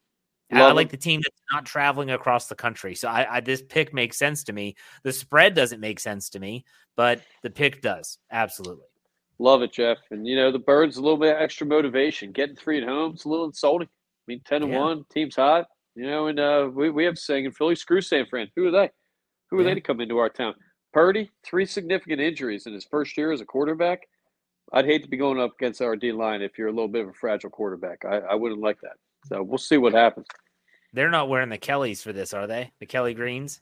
Love 0.51 0.71
I 0.71 0.73
like 0.73 0.89
the 0.89 0.97
team 0.97 1.21
that's 1.21 1.41
not 1.51 1.65
traveling 1.65 2.11
across 2.11 2.47
the 2.47 2.55
country. 2.55 2.95
So 2.95 3.09
I, 3.09 3.37
I, 3.37 3.39
this 3.41 3.61
pick 3.61 3.93
makes 3.93 4.17
sense 4.17 4.45
to 4.45 4.53
me. 4.53 4.75
The 5.03 5.11
spread 5.11 5.55
doesn't 5.55 5.81
make 5.81 5.99
sense 5.99 6.29
to 6.29 6.39
me, 6.39 6.63
but 6.95 7.21
the 7.43 7.49
pick 7.49 7.81
does. 7.81 8.17
Absolutely. 8.31 8.85
Love 9.39 9.61
it, 9.61 9.73
Jeff. 9.73 9.97
And 10.09 10.25
you 10.25 10.35
know, 10.35 10.51
the 10.51 10.59
birds 10.59 10.97
a 10.97 11.01
little 11.01 11.17
bit 11.17 11.35
extra 11.37 11.67
motivation. 11.67 12.31
Getting 12.31 12.55
three 12.55 12.81
at 12.81 12.87
home, 12.87 13.13
it's 13.13 13.25
a 13.25 13.29
little 13.29 13.45
insulting. 13.45 13.89
I 14.27 14.31
mean, 14.31 14.41
ten 14.45 14.63
and 14.63 14.71
yeah. 14.71 14.79
one, 14.79 15.03
team's 15.11 15.35
hot. 15.35 15.67
You 15.95 16.05
know, 16.05 16.27
and 16.27 16.39
uh, 16.39 16.69
we, 16.73 16.89
we 16.89 17.05
have 17.05 17.17
saying 17.17 17.45
in 17.45 17.51
Philly, 17.51 17.75
screw 17.75 18.01
San 18.01 18.25
Fran. 18.27 18.47
Who 18.55 18.67
are 18.67 18.71
they? 18.71 18.89
Who 19.49 19.57
are 19.57 19.61
yeah. 19.61 19.69
they 19.69 19.75
to 19.75 19.81
come 19.81 20.01
into 20.01 20.17
our 20.17 20.29
town? 20.29 20.53
Purdy, 20.93 21.31
three 21.43 21.65
significant 21.65 22.21
injuries 22.21 22.65
in 22.65 22.73
his 22.73 22.85
first 22.85 23.17
year 23.17 23.31
as 23.31 23.41
a 23.41 23.45
quarterback. 23.45 24.01
I'd 24.73 24.85
hate 24.85 25.03
to 25.03 25.09
be 25.09 25.17
going 25.17 25.39
up 25.39 25.53
against 25.59 25.81
our 25.81 25.95
D 25.95 26.11
line 26.11 26.41
if 26.41 26.57
you're 26.57 26.67
a 26.67 26.71
little 26.71 26.87
bit 26.87 27.03
of 27.03 27.09
a 27.09 27.13
fragile 27.13 27.49
quarterback. 27.49 28.03
I, 28.05 28.17
I 28.17 28.35
wouldn't 28.35 28.61
like 28.61 28.79
that. 28.81 28.97
So 29.27 29.41
we'll 29.41 29.57
see 29.57 29.77
what 29.77 29.93
happens. 29.93 30.27
They're 30.93 31.09
not 31.09 31.29
wearing 31.29 31.49
the 31.49 31.57
Kellys 31.57 32.01
for 32.01 32.13
this, 32.13 32.33
are 32.33 32.47
they? 32.47 32.71
The 32.79 32.85
Kelly 32.85 33.13
Greens? 33.13 33.61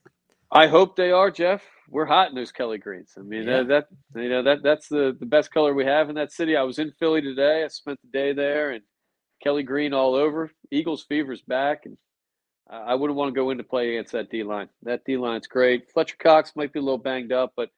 I 0.52 0.68
hope 0.68 0.96
they 0.96 1.12
are, 1.12 1.32
Jeff. 1.32 1.64
We're 1.90 2.06
hot 2.06 2.30
in 2.30 2.36
those 2.36 2.52
Kelly 2.52 2.78
Greens. 2.78 3.14
I 3.18 3.22
mean, 3.22 3.44
yeah. 3.44 3.64
that, 3.64 3.88
that 4.14 4.22
you 4.22 4.30
know 4.30 4.44
that 4.44 4.64
that's 4.64 4.88
the 4.88 5.16
the 5.20 5.26
best 5.26 5.52
color 5.52 5.74
we 5.74 5.86
have 5.86 6.10
in 6.10 6.16
that 6.16 6.32
city. 6.32 6.56
I 6.56 6.64
was 6.64 6.80
in 6.80 6.92
Philly 7.00 7.22
today. 7.22 7.64
I 7.64 7.68
spent 7.68 8.00
the 8.02 8.18
day 8.18 8.34
there, 8.34 8.72
and 8.72 8.84
Kelly 9.44 9.64
Green 9.64 9.94
all 9.94 10.16
over. 10.16 10.52
Eagles 10.72 11.04
fever's 11.04 11.42
back, 11.42 11.86
and 11.86 11.98
I 12.70 12.96
wouldn't 12.96 13.18
want 13.18 13.34
to 13.34 13.40
go 13.40 13.52
into 13.52 13.64
play 13.64 13.92
against 13.96 14.14
that 14.14 14.30
D 14.30 14.44
line. 14.44 14.70
That 14.84 15.04
D 15.06 15.18
line's 15.18 15.48
great. 15.48 15.92
Fletcher 15.92 16.16
Cox 16.20 16.54
might 16.56 16.74
be 16.74 16.80
a 16.80 16.82
little 16.82 16.98
banged 16.98 17.32
up, 17.32 17.54
but 17.56 17.70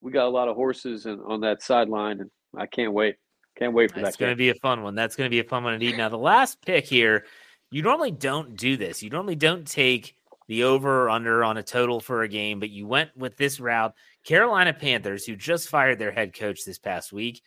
we 0.00 0.12
got 0.12 0.26
a 0.26 0.28
lot 0.28 0.48
of 0.48 0.56
horses 0.56 1.06
in, 1.06 1.20
on 1.20 1.40
that 1.40 1.62
sideline, 1.62 2.20
and 2.20 2.30
I 2.56 2.66
can't 2.66 2.92
wait. 2.92 3.16
Can't 3.56 3.72
wait 3.72 3.90
for 3.90 4.00
That's 4.00 4.02
that. 4.02 4.06
That's 4.06 4.16
going 4.16 4.32
to 4.32 4.36
be 4.36 4.50
a 4.50 4.54
fun 4.56 4.82
one. 4.82 4.94
That's 4.94 5.16
going 5.16 5.26
to 5.26 5.34
be 5.34 5.40
a 5.40 5.44
fun 5.44 5.64
one 5.64 5.74
indeed. 5.74 5.96
Now, 5.96 6.08
the 6.08 6.18
last 6.18 6.60
pick 6.60 6.86
here, 6.86 7.24
you 7.70 7.82
normally 7.82 8.10
don't 8.10 8.56
do 8.56 8.76
this. 8.76 9.02
You 9.02 9.10
normally 9.10 9.36
don't 9.36 9.66
take 9.66 10.16
the 10.48 10.64
over 10.64 11.04
or 11.04 11.10
under 11.10 11.42
on 11.44 11.56
a 11.56 11.62
total 11.62 12.00
for 12.00 12.22
a 12.22 12.28
game, 12.28 12.60
but 12.60 12.70
you 12.70 12.86
went 12.86 13.16
with 13.16 13.36
this 13.36 13.60
route. 13.60 13.94
Carolina 14.24 14.74
Panthers, 14.74 15.24
who 15.24 15.36
just 15.36 15.68
fired 15.68 15.98
their 15.98 16.12
head 16.12 16.34
coach 16.34 16.64
this 16.64 16.78
past 16.78 17.12
week, 17.12 17.42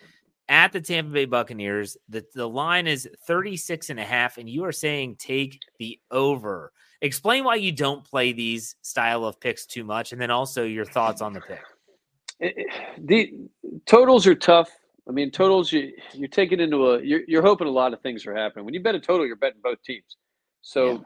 at 0.49 0.71
the 0.71 0.81
Tampa 0.81 1.11
Bay 1.11 1.25
Buccaneers. 1.25 1.97
The, 2.09 2.25
the 2.33 2.47
line 2.47 2.87
is 2.87 3.07
36 3.27 3.89
and 3.89 3.99
a 3.99 4.03
half, 4.03 4.37
and 4.37 4.49
you 4.49 4.65
are 4.65 4.71
saying 4.71 5.17
take 5.17 5.59
the 5.79 5.99
over. 6.11 6.71
Explain 7.01 7.43
why 7.43 7.55
you 7.55 7.71
don't 7.71 8.03
play 8.03 8.31
these 8.33 8.75
style 8.81 9.25
of 9.25 9.39
picks 9.39 9.65
too 9.65 9.83
much, 9.83 10.11
and 10.11 10.21
then 10.21 10.31
also 10.31 10.63
your 10.63 10.85
thoughts 10.85 11.21
on 11.21 11.33
the 11.33 11.41
pick. 11.41 11.61
Eh, 12.41 12.51
eh, 12.57 12.63
the 12.97 13.33
totals 13.85 14.25
are 14.25 14.35
tough. 14.35 14.69
I 15.07 15.11
mean, 15.11 15.31
totals 15.31 15.71
you 15.71 15.93
you're 16.13 16.27
taking 16.27 16.59
into 16.59 16.91
a 16.91 17.01
you're, 17.01 17.21
you're 17.27 17.41
hoping 17.41 17.67
a 17.67 17.71
lot 17.71 17.93
of 17.93 18.01
things 18.01 18.25
are 18.25 18.35
happening. 18.35 18.65
When 18.65 18.73
you 18.73 18.81
bet 18.81 18.95
a 18.95 18.99
total, 18.99 19.25
you're 19.25 19.35
betting 19.35 19.61
both 19.63 19.81
teams. 19.83 20.17
So 20.61 20.91
yeah. 20.91 20.99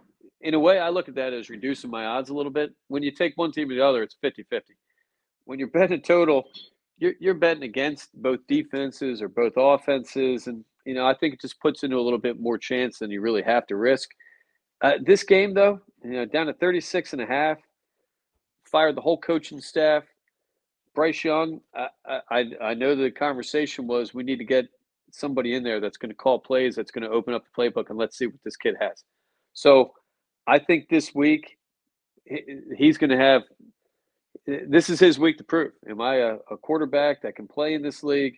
in 0.49 0.53
a 0.53 0.59
way, 0.59 0.79
I 0.79 0.89
look 0.89 1.07
at 1.07 1.15
that 1.15 1.33
as 1.33 1.49
reducing 1.49 1.91
my 1.91 2.05
odds 2.05 2.29
a 2.29 2.33
little 2.33 2.51
bit. 2.51 2.73
When 2.87 3.03
you 3.03 3.11
take 3.11 3.33
one 3.35 3.51
team 3.51 3.69
or 3.69 3.75
the 3.75 3.85
other, 3.85 4.01
it's 4.01 4.17
50-50. 4.23 4.61
When 5.45 5.59
you're 5.59 5.67
betting 5.67 5.99
a 5.99 6.01
total, 6.01 6.45
you're 7.01 7.13
you're 7.19 7.33
betting 7.33 7.63
against 7.63 8.09
both 8.21 8.39
defenses 8.47 9.21
or 9.21 9.27
both 9.27 9.53
offenses, 9.57 10.47
and 10.47 10.63
you 10.85 10.93
know 10.93 11.05
I 11.05 11.13
think 11.13 11.33
it 11.33 11.41
just 11.41 11.59
puts 11.59 11.83
into 11.83 11.97
a 11.97 12.01
little 12.01 12.19
bit 12.19 12.39
more 12.39 12.57
chance 12.57 12.99
than 12.99 13.11
you 13.11 13.19
really 13.19 13.41
have 13.41 13.67
to 13.67 13.75
risk. 13.75 14.09
Uh, 14.81 14.93
this 15.03 15.23
game, 15.23 15.53
though, 15.53 15.79
you 16.03 16.11
know, 16.11 16.25
down 16.25 16.47
to 16.47 16.53
36 16.53 17.13
and 17.13 17.21
a 17.21 17.25
half, 17.25 17.57
fired 18.63 18.95
the 18.95 19.01
whole 19.01 19.17
coaching 19.17 19.61
staff. 19.61 20.03
Bryce 20.95 21.23
Young, 21.23 21.61
I, 21.75 22.19
I, 22.29 22.45
I 22.61 22.73
know 22.73 22.95
the 22.95 23.11
conversation 23.11 23.87
was 23.87 24.13
we 24.13 24.23
need 24.23 24.37
to 24.37 24.43
get 24.43 24.65
somebody 25.11 25.53
in 25.55 25.63
there 25.63 25.79
that's 25.79 25.97
going 25.97 26.09
to 26.09 26.15
call 26.15 26.39
plays, 26.39 26.75
that's 26.75 26.91
going 26.91 27.03
to 27.03 27.09
open 27.09 27.33
up 27.33 27.43
the 27.43 27.61
playbook, 27.61 27.89
and 27.89 27.97
let's 27.97 28.17
see 28.17 28.27
what 28.27 28.43
this 28.43 28.57
kid 28.57 28.75
has. 28.79 29.03
So 29.53 29.93
I 30.47 30.59
think 30.59 30.89
this 30.89 31.13
week 31.13 31.57
he's 32.75 32.97
going 32.97 33.11
to 33.11 33.17
have 33.17 33.43
this 34.45 34.89
is 34.89 34.99
his 34.99 35.19
week 35.19 35.37
to 35.37 35.43
prove. 35.43 35.71
Am 35.89 36.01
I 36.01 36.15
a, 36.15 36.35
a, 36.49 36.57
quarterback 36.57 37.21
that 37.21 37.35
can 37.35 37.47
play 37.47 37.73
in 37.73 37.81
this 37.81 38.03
league? 38.03 38.37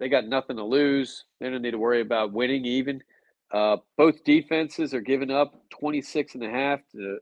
They 0.00 0.08
got 0.08 0.26
nothing 0.26 0.56
to 0.56 0.64
lose. 0.64 1.24
They 1.40 1.50
don't 1.50 1.62
need 1.62 1.72
to 1.72 1.78
worry 1.78 2.00
about 2.00 2.32
winning 2.32 2.64
even. 2.64 3.02
Uh, 3.52 3.76
both 3.96 4.24
defenses 4.24 4.94
are 4.94 5.00
giving 5.00 5.30
up 5.30 5.54
26 5.70 6.34
and 6.34 6.44
a 6.44 6.50
half. 6.50 6.80
To, 6.92 7.18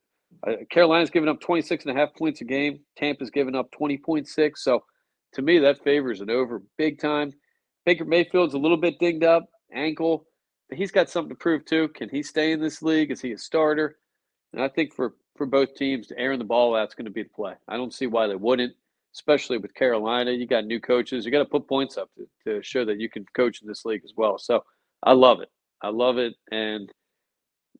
uh, 0.46 0.52
Carolina's 0.70 1.10
giving 1.10 1.28
up 1.28 1.40
26 1.40 1.84
and 1.84 1.96
a 1.96 2.00
half 2.00 2.14
points 2.14 2.40
a 2.40 2.44
game. 2.44 2.80
Tampa's 2.96 3.30
giving 3.30 3.54
up 3.54 3.70
20.6. 3.78 4.26
So 4.56 4.82
to 5.34 5.42
me, 5.42 5.58
that 5.58 5.82
favors 5.82 6.20
an 6.20 6.30
over 6.30 6.62
big 6.78 7.00
time. 7.00 7.32
Baker 7.84 8.04
Mayfield's 8.04 8.54
a 8.54 8.58
little 8.58 8.76
bit 8.76 8.98
dinged 8.98 9.24
up, 9.24 9.48
ankle. 9.72 10.26
But 10.68 10.78
he's 10.78 10.92
got 10.92 11.10
something 11.10 11.30
to 11.30 11.34
prove 11.34 11.64
too. 11.64 11.88
Can 11.88 12.08
he 12.08 12.22
stay 12.22 12.52
in 12.52 12.60
this 12.60 12.80
league? 12.80 13.10
Is 13.10 13.20
he 13.20 13.32
a 13.32 13.38
starter? 13.38 13.98
And 14.52 14.62
I 14.62 14.68
think 14.68 14.94
for 14.94 15.14
for 15.36 15.46
both 15.46 15.74
teams, 15.74 16.08
to 16.08 16.18
airing 16.18 16.38
the 16.38 16.44
ball 16.44 16.76
out's 16.76 16.94
going 16.94 17.06
to 17.06 17.10
be 17.10 17.22
the 17.22 17.28
play. 17.30 17.54
I 17.66 17.76
don't 17.76 17.94
see 17.94 18.06
why 18.06 18.26
they 18.26 18.36
wouldn't, 18.36 18.74
especially 19.14 19.58
with 19.58 19.74
Carolina. 19.74 20.30
You 20.32 20.46
got 20.46 20.66
new 20.66 20.80
coaches. 20.80 21.24
You 21.24 21.32
got 21.32 21.38
to 21.38 21.46
put 21.46 21.66
points 21.66 21.96
up 21.96 22.10
to, 22.16 22.26
to 22.44 22.62
show 22.62 22.84
that 22.84 23.00
you 23.00 23.08
can 23.08 23.24
coach 23.34 23.62
in 23.62 23.68
this 23.68 23.84
league 23.84 24.02
as 24.04 24.12
well. 24.16 24.38
So 24.38 24.62
I 25.02 25.12
love 25.12 25.40
it. 25.40 25.48
I 25.80 25.88
love 25.88 26.18
it, 26.18 26.34
and 26.50 26.92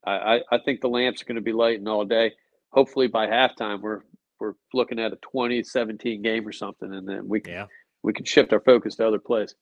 I, 0.04 0.40
I 0.50 0.58
think 0.58 0.80
the 0.80 0.88
lamps 0.88 1.22
are 1.22 1.24
going 1.24 1.36
to 1.36 1.42
be 1.42 1.52
lighting 1.52 1.86
all 1.86 2.04
day. 2.04 2.32
Hopefully 2.70 3.06
by 3.06 3.26
halftime 3.26 3.80
we're 3.80 4.00
we're 4.40 4.54
looking 4.74 4.98
at 4.98 5.12
a 5.12 5.18
20-17 5.32 6.20
game 6.24 6.46
or 6.48 6.50
something, 6.50 6.92
and 6.92 7.08
then 7.08 7.28
we 7.28 7.40
can 7.40 7.52
yeah. 7.52 7.66
We 8.02 8.12
can 8.12 8.24
shift 8.24 8.52
our 8.52 8.60
focus 8.60 8.96
to 8.96 9.06
other 9.06 9.18
plays. 9.18 9.54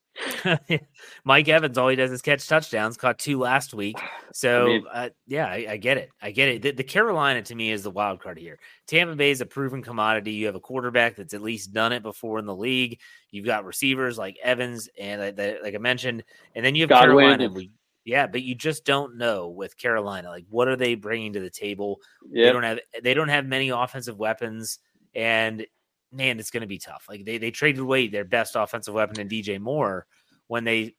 Mike 1.24 1.48
Evans, 1.48 1.76
all 1.76 1.88
he 1.88 1.96
does 1.96 2.10
is 2.10 2.22
catch 2.22 2.46
touchdowns. 2.48 2.96
Caught 2.96 3.18
two 3.18 3.38
last 3.38 3.74
week, 3.74 3.98
so 4.32 4.62
I 4.62 4.66
mean, 4.66 4.84
uh, 4.92 5.08
yeah, 5.26 5.46
I, 5.46 5.66
I, 5.70 5.76
get 5.76 5.98
it. 5.98 6.10
I 6.22 6.30
get 6.30 6.48
it. 6.48 6.62
The, 6.62 6.72
the, 6.72 6.84
Carolina 6.84 7.42
to 7.42 7.54
me 7.54 7.70
is 7.70 7.82
the 7.82 7.90
wild 7.90 8.20
card 8.20 8.38
here. 8.38 8.58
Tampa 8.86 9.14
Bay 9.14 9.30
is 9.30 9.40
a 9.40 9.46
proven 9.46 9.82
commodity. 9.82 10.32
You 10.32 10.46
have 10.46 10.54
a 10.54 10.60
quarterback 10.60 11.16
that's 11.16 11.34
at 11.34 11.42
least 11.42 11.72
done 11.72 11.92
it 11.92 12.02
before 12.02 12.38
in 12.38 12.46
the 12.46 12.56
league. 12.56 12.98
You've 13.30 13.46
got 13.46 13.64
receivers 13.64 14.16
like 14.16 14.38
Evans 14.42 14.88
and 14.98 15.38
uh, 15.38 15.52
like 15.62 15.74
I 15.74 15.78
mentioned, 15.78 16.24
and 16.54 16.64
then 16.64 16.74
you 16.74 16.82
have 16.82 16.90
Godwin 16.90 17.26
Carolina. 17.26 17.52
We, 17.52 17.70
yeah, 18.04 18.26
but 18.26 18.42
you 18.42 18.54
just 18.54 18.84
don't 18.84 19.18
know 19.18 19.48
with 19.48 19.76
Carolina. 19.76 20.30
Like, 20.30 20.46
what 20.48 20.68
are 20.68 20.76
they 20.76 20.94
bringing 20.94 21.34
to 21.34 21.40
the 21.40 21.50
table? 21.50 22.00
Yep. 22.30 22.46
They 22.46 22.52
don't 22.52 22.62
have 22.62 22.80
they 23.02 23.14
don't 23.14 23.28
have 23.28 23.44
many 23.44 23.68
offensive 23.68 24.18
weapons, 24.18 24.78
and 25.14 25.66
man, 26.12 26.38
it's 26.38 26.50
going 26.50 26.62
to 26.62 26.66
be 26.66 26.78
tough. 26.78 27.06
Like 27.08 27.24
they 27.24 27.38
they 27.38 27.50
traded 27.50 27.80
away 27.80 28.08
their 28.08 28.24
best 28.24 28.56
offensive 28.56 28.94
weapon 28.94 29.20
in 29.20 29.28
DJ 29.28 29.60
Moore 29.60 30.06
when 30.48 30.64
they 30.64 30.94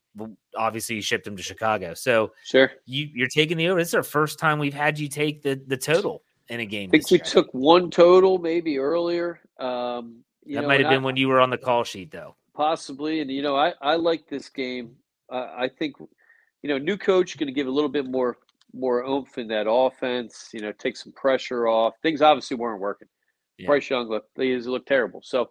obviously 0.56 1.02
shipped 1.02 1.28
him 1.28 1.38
to 1.38 1.44
Chicago. 1.44 1.94
So 1.94 2.32
sure, 2.46 2.72
you 2.86 3.10
you're 3.14 3.28
taking 3.28 3.58
the 3.58 3.68
over. 3.68 3.80
This 3.80 3.90
is 3.90 3.96
our 3.96 4.04
first 4.04 4.40
time 4.40 4.60
we've 4.60 4.74
had 4.74 5.00
you 5.00 5.08
take 5.08 5.42
the 5.42 5.62
the 5.68 5.78
total 5.78 6.24
in 6.50 6.60
a 6.60 6.66
game. 6.66 6.90
I 6.90 6.98
think 6.98 7.12
we 7.12 7.20
took 7.20 7.54
one 7.54 7.90
total 7.90 8.38
maybe 8.38 8.78
earlier. 8.78 9.40
Um, 9.60 10.24
that 10.48 10.66
might 10.66 10.82
have 10.82 10.90
been 10.90 11.02
I, 11.02 11.06
when 11.06 11.16
you 11.16 11.28
were 11.28 11.40
on 11.40 11.50
the 11.50 11.58
call 11.58 11.84
sheet, 11.84 12.12
though. 12.12 12.36
Possibly, 12.54 13.22
and 13.22 13.32
you 13.32 13.42
know, 13.42 13.56
I 13.56 13.74
I 13.82 13.96
like 13.96 14.28
this 14.28 14.50
game. 14.50 14.96
Uh, 15.32 15.48
I 15.56 15.70
think 15.70 15.96
you 16.00 16.70
know, 16.70 16.78
new 16.78 16.98
coach 16.98 17.38
going 17.38 17.48
to 17.48 17.54
give 17.54 17.68
a 17.68 17.72
little 17.72 17.90
bit 17.90 18.06
more 18.06 18.38
more 18.74 19.04
oomph 19.04 19.38
in 19.38 19.48
that 19.50 19.70
offense. 19.70 20.50
You 20.54 20.62
know, 20.62 20.72
take 20.74 20.98
some 20.98 21.12
pressure 21.14 21.68
off. 21.68 21.96
Things 22.02 22.22
obviously 22.22 22.58
weren't 22.58 22.82
working. 22.82 23.08
Yeah. 23.58 23.68
Bryce 23.68 23.90
Young 23.90 24.10
looked 24.10 24.30
he 24.38 24.56
looked 24.58 24.88
terrible. 24.88 25.22
So 25.24 25.50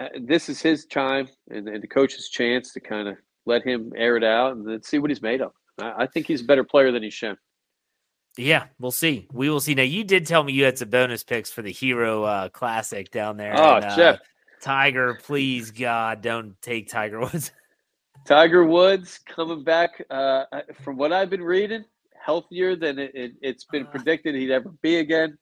uh, 0.00 0.08
this 0.22 0.48
is 0.48 0.60
his 0.60 0.86
time 0.86 1.28
and, 1.50 1.68
and, 1.68 1.82
the 1.82 1.88
coach's 1.88 2.28
chance 2.28 2.72
to 2.72 2.80
kind 2.80 3.08
of 3.08 3.16
let 3.46 3.64
him 3.64 3.92
air 3.96 4.16
it 4.16 4.24
out 4.24 4.56
and 4.56 4.66
then 4.66 4.82
see 4.82 4.98
what 4.98 5.10
he's 5.10 5.22
made 5.22 5.40
of. 5.40 5.52
I, 5.80 6.04
I 6.04 6.06
think 6.06 6.26
he's 6.26 6.42
a 6.42 6.44
better 6.44 6.64
player 6.64 6.92
than 6.92 7.02
he's 7.02 7.14
shown. 7.14 7.36
Yeah, 8.36 8.66
we'll 8.78 8.92
see. 8.92 9.26
We 9.32 9.50
will 9.50 9.60
see. 9.60 9.74
Now, 9.74 9.82
you 9.82 10.04
did 10.04 10.24
tell 10.24 10.44
me 10.44 10.52
you 10.52 10.64
had 10.64 10.78
some 10.78 10.90
bonus 10.90 11.24
picks 11.24 11.50
for 11.50 11.60
the 11.60 11.72
Hero 11.72 12.22
uh, 12.22 12.48
Classic 12.50 13.10
down 13.10 13.36
there. 13.36 13.52
Oh, 13.56 13.76
and, 13.76 13.84
uh, 13.84 13.96
Jeff. 13.96 14.20
Tiger, 14.60 15.18
please, 15.24 15.72
God, 15.72 16.22
don't 16.22 16.60
take 16.62 16.88
Tiger 16.88 17.18
Woods. 17.20 17.50
Tiger 18.24 18.64
Woods 18.64 19.18
coming 19.26 19.64
back, 19.64 20.04
uh, 20.10 20.44
from 20.82 20.96
what 20.96 21.12
I've 21.12 21.30
been 21.30 21.42
reading, 21.42 21.84
healthier 22.24 22.76
than 22.76 22.98
it, 22.98 23.12
has 23.16 23.30
it, 23.42 23.64
been 23.72 23.86
uh. 23.86 23.90
predicted 23.90 24.34
he'd 24.34 24.52
ever 24.52 24.72
be 24.82 24.96
again. 24.96 25.36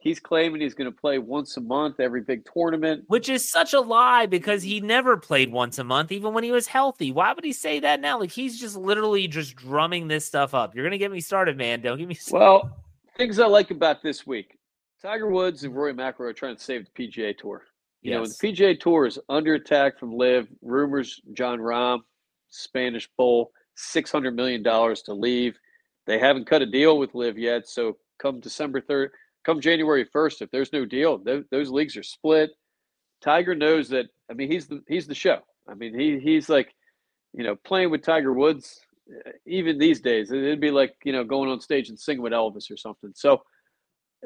He's 0.00 0.20
claiming 0.20 0.60
he's 0.60 0.74
going 0.74 0.90
to 0.90 0.96
play 0.96 1.18
once 1.18 1.56
a 1.56 1.60
month 1.60 1.98
every 1.98 2.20
big 2.20 2.48
tournament, 2.52 3.04
which 3.08 3.28
is 3.28 3.50
such 3.50 3.72
a 3.72 3.80
lie 3.80 4.26
because 4.26 4.62
he 4.62 4.80
never 4.80 5.16
played 5.16 5.50
once 5.50 5.76
a 5.80 5.84
month, 5.84 6.12
even 6.12 6.32
when 6.32 6.44
he 6.44 6.52
was 6.52 6.68
healthy. 6.68 7.10
Why 7.10 7.32
would 7.32 7.44
he 7.44 7.52
say 7.52 7.80
that 7.80 8.00
now? 8.00 8.20
Like 8.20 8.30
he's 8.30 8.60
just 8.60 8.76
literally 8.76 9.26
just 9.26 9.56
drumming 9.56 10.06
this 10.06 10.24
stuff 10.24 10.54
up. 10.54 10.74
You're 10.74 10.84
going 10.84 10.92
to 10.92 10.98
get 10.98 11.10
me 11.10 11.20
started, 11.20 11.56
man. 11.56 11.80
Don't 11.80 11.98
get 11.98 12.06
me 12.06 12.14
started. 12.14 12.38
Well, 12.38 12.84
things 13.16 13.40
I 13.40 13.46
like 13.46 13.72
about 13.72 14.00
this 14.00 14.24
week: 14.24 14.56
Tiger 15.02 15.28
Woods 15.28 15.64
and 15.64 15.74
Rory 15.74 15.94
McIlroy 15.94 16.20
are 16.20 16.32
trying 16.32 16.56
to 16.56 16.62
save 16.62 16.86
the 16.86 17.08
PGA 17.08 17.36
Tour. 17.36 17.64
You 18.02 18.12
yes. 18.12 18.18
know, 18.18 18.26
the 18.26 18.56
PGA 18.56 18.78
Tour 18.78 19.06
is 19.06 19.18
under 19.28 19.54
attack 19.54 19.98
from 19.98 20.12
LIV. 20.12 20.46
rumors 20.62 21.20
Jon 21.32 21.58
Rahm, 21.58 22.02
Spanish 22.50 23.08
Bull, 23.16 23.50
six 23.74 24.12
hundred 24.12 24.36
million 24.36 24.62
dollars 24.62 25.02
to 25.02 25.12
leave. 25.12 25.58
They 26.06 26.20
haven't 26.20 26.46
cut 26.46 26.62
a 26.62 26.66
deal 26.66 26.98
with 26.98 27.16
LIV 27.16 27.36
yet, 27.36 27.68
so 27.68 27.96
come 28.20 28.38
December 28.38 28.80
third 28.80 29.10
come 29.48 29.60
January 29.62 30.04
1st, 30.04 30.42
if 30.42 30.50
there's 30.50 30.74
no 30.74 30.84
deal, 30.84 31.16
those, 31.16 31.44
those 31.50 31.70
leagues 31.70 31.96
are 31.96 32.02
split. 32.02 32.50
Tiger 33.22 33.54
knows 33.54 33.88
that. 33.88 34.06
I 34.30 34.34
mean, 34.34 34.50
he's 34.50 34.66
the 34.66 34.82
he's 34.86 35.06
the 35.06 35.14
show. 35.14 35.38
I 35.66 35.74
mean, 35.74 35.98
he 35.98 36.18
he's 36.20 36.50
like, 36.50 36.74
you 37.32 37.42
know, 37.42 37.56
playing 37.56 37.90
with 37.90 38.02
Tiger 38.02 38.32
Woods. 38.32 38.78
Eh, 39.10 39.32
even 39.46 39.78
these 39.78 40.00
days, 40.00 40.30
it'd 40.30 40.60
be 40.60 40.70
like 40.70 40.94
you 41.02 41.12
know 41.12 41.24
going 41.24 41.50
on 41.50 41.60
stage 41.60 41.88
and 41.88 41.98
singing 41.98 42.22
with 42.22 42.32
Elvis 42.32 42.70
or 42.70 42.76
something. 42.76 43.10
So, 43.14 43.42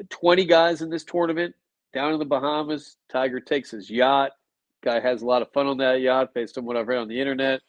twenty 0.09 0.45
guys 0.45 0.81
in 0.81 0.89
this 0.89 1.05
tournament 1.05 1.55
down 1.93 2.13
in 2.13 2.19
the 2.19 2.25
Bahamas. 2.25 2.97
Tiger 3.09 3.39
takes 3.39 3.71
his 3.71 3.89
yacht. 3.89 4.31
Guy 4.83 4.99
has 4.99 5.21
a 5.21 5.25
lot 5.25 5.41
of 5.41 5.51
fun 5.53 5.67
on 5.67 5.77
that 5.77 6.01
yacht, 6.01 6.33
based 6.35 6.57
on 6.57 6.65
what 6.65 6.75
I've 6.75 6.87
read 6.87 6.99
on 6.99 7.07
the 7.07 7.19
internet. 7.19 7.61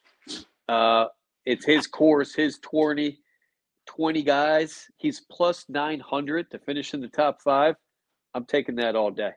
Uh, 0.68 1.06
it's 1.46 1.64
his 1.64 1.86
course, 1.86 2.34
his 2.34 2.58
tourney. 2.58 3.20
20 3.96 4.22
guys. 4.22 4.86
He's 4.96 5.20
plus 5.30 5.66
900 5.68 6.50
to 6.50 6.58
finish 6.58 6.94
in 6.94 7.00
the 7.00 7.08
top 7.08 7.40
five. 7.42 7.76
I'm 8.34 8.44
taking 8.44 8.76
that 8.76 8.96
all 8.96 9.10
day. 9.10 9.32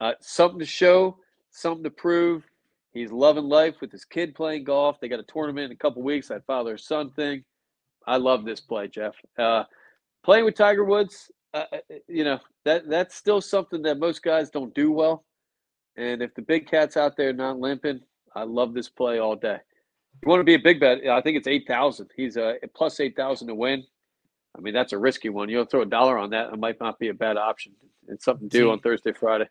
Uh, 0.00 0.12
something 0.20 0.58
to 0.58 0.66
show, 0.66 1.18
something 1.50 1.84
to 1.84 1.90
prove. 1.90 2.44
He's 2.92 3.12
loving 3.12 3.48
life 3.48 3.76
with 3.80 3.92
his 3.92 4.04
kid 4.04 4.34
playing 4.34 4.64
golf. 4.64 5.00
They 5.00 5.08
got 5.08 5.20
a 5.20 5.24
tournament 5.24 5.66
in 5.66 5.72
a 5.72 5.76
couple 5.76 6.02
weeks, 6.02 6.28
that 6.28 6.46
father 6.46 6.76
son 6.76 7.10
thing. 7.10 7.44
I 8.06 8.16
love 8.16 8.44
this 8.44 8.60
play, 8.60 8.88
Jeff. 8.88 9.14
Uh, 9.38 9.64
playing 10.24 10.44
with 10.44 10.54
Tiger 10.54 10.84
Woods, 10.84 11.30
uh, 11.54 11.64
uh, 11.72 11.78
you 12.08 12.24
know 12.24 12.38
that 12.64 12.88
that's 12.88 13.14
still 13.14 13.40
something 13.40 13.82
that 13.82 13.98
most 13.98 14.22
guys 14.22 14.50
don't 14.50 14.74
do 14.74 14.92
well. 14.92 15.24
And 15.96 16.22
if 16.22 16.34
the 16.34 16.42
big 16.42 16.68
cat's 16.68 16.96
out 16.96 17.16
there 17.16 17.32
not 17.32 17.58
limping, 17.58 18.00
I 18.34 18.42
love 18.42 18.74
this 18.74 18.88
play 18.88 19.18
all 19.18 19.36
day. 19.36 19.58
You 20.22 20.30
want 20.30 20.40
to 20.40 20.44
be 20.44 20.54
a 20.54 20.58
big 20.58 20.80
bet? 20.80 21.06
I 21.06 21.20
think 21.20 21.36
it's 21.36 21.46
eight 21.46 21.66
thousand. 21.66 22.10
He's 22.16 22.36
a 22.36 22.56
plus 22.74 23.00
eight 23.00 23.16
thousand 23.16 23.48
to 23.48 23.54
win. 23.54 23.84
I 24.56 24.60
mean, 24.60 24.72
that's 24.72 24.92
a 24.92 24.98
risky 24.98 25.28
one. 25.28 25.48
You'll 25.48 25.64
throw 25.64 25.82
a 25.82 25.86
dollar 25.86 26.16
on 26.18 26.30
that. 26.30 26.52
It 26.52 26.58
might 26.58 26.80
not 26.80 26.98
be 26.98 27.08
a 27.08 27.14
bad 27.14 27.36
option. 27.36 27.72
It's 28.08 28.24
something 28.24 28.48
to 28.48 28.58
do 28.58 28.70
on 28.70 28.80
Thursday, 28.80 29.12
Friday. 29.12 29.48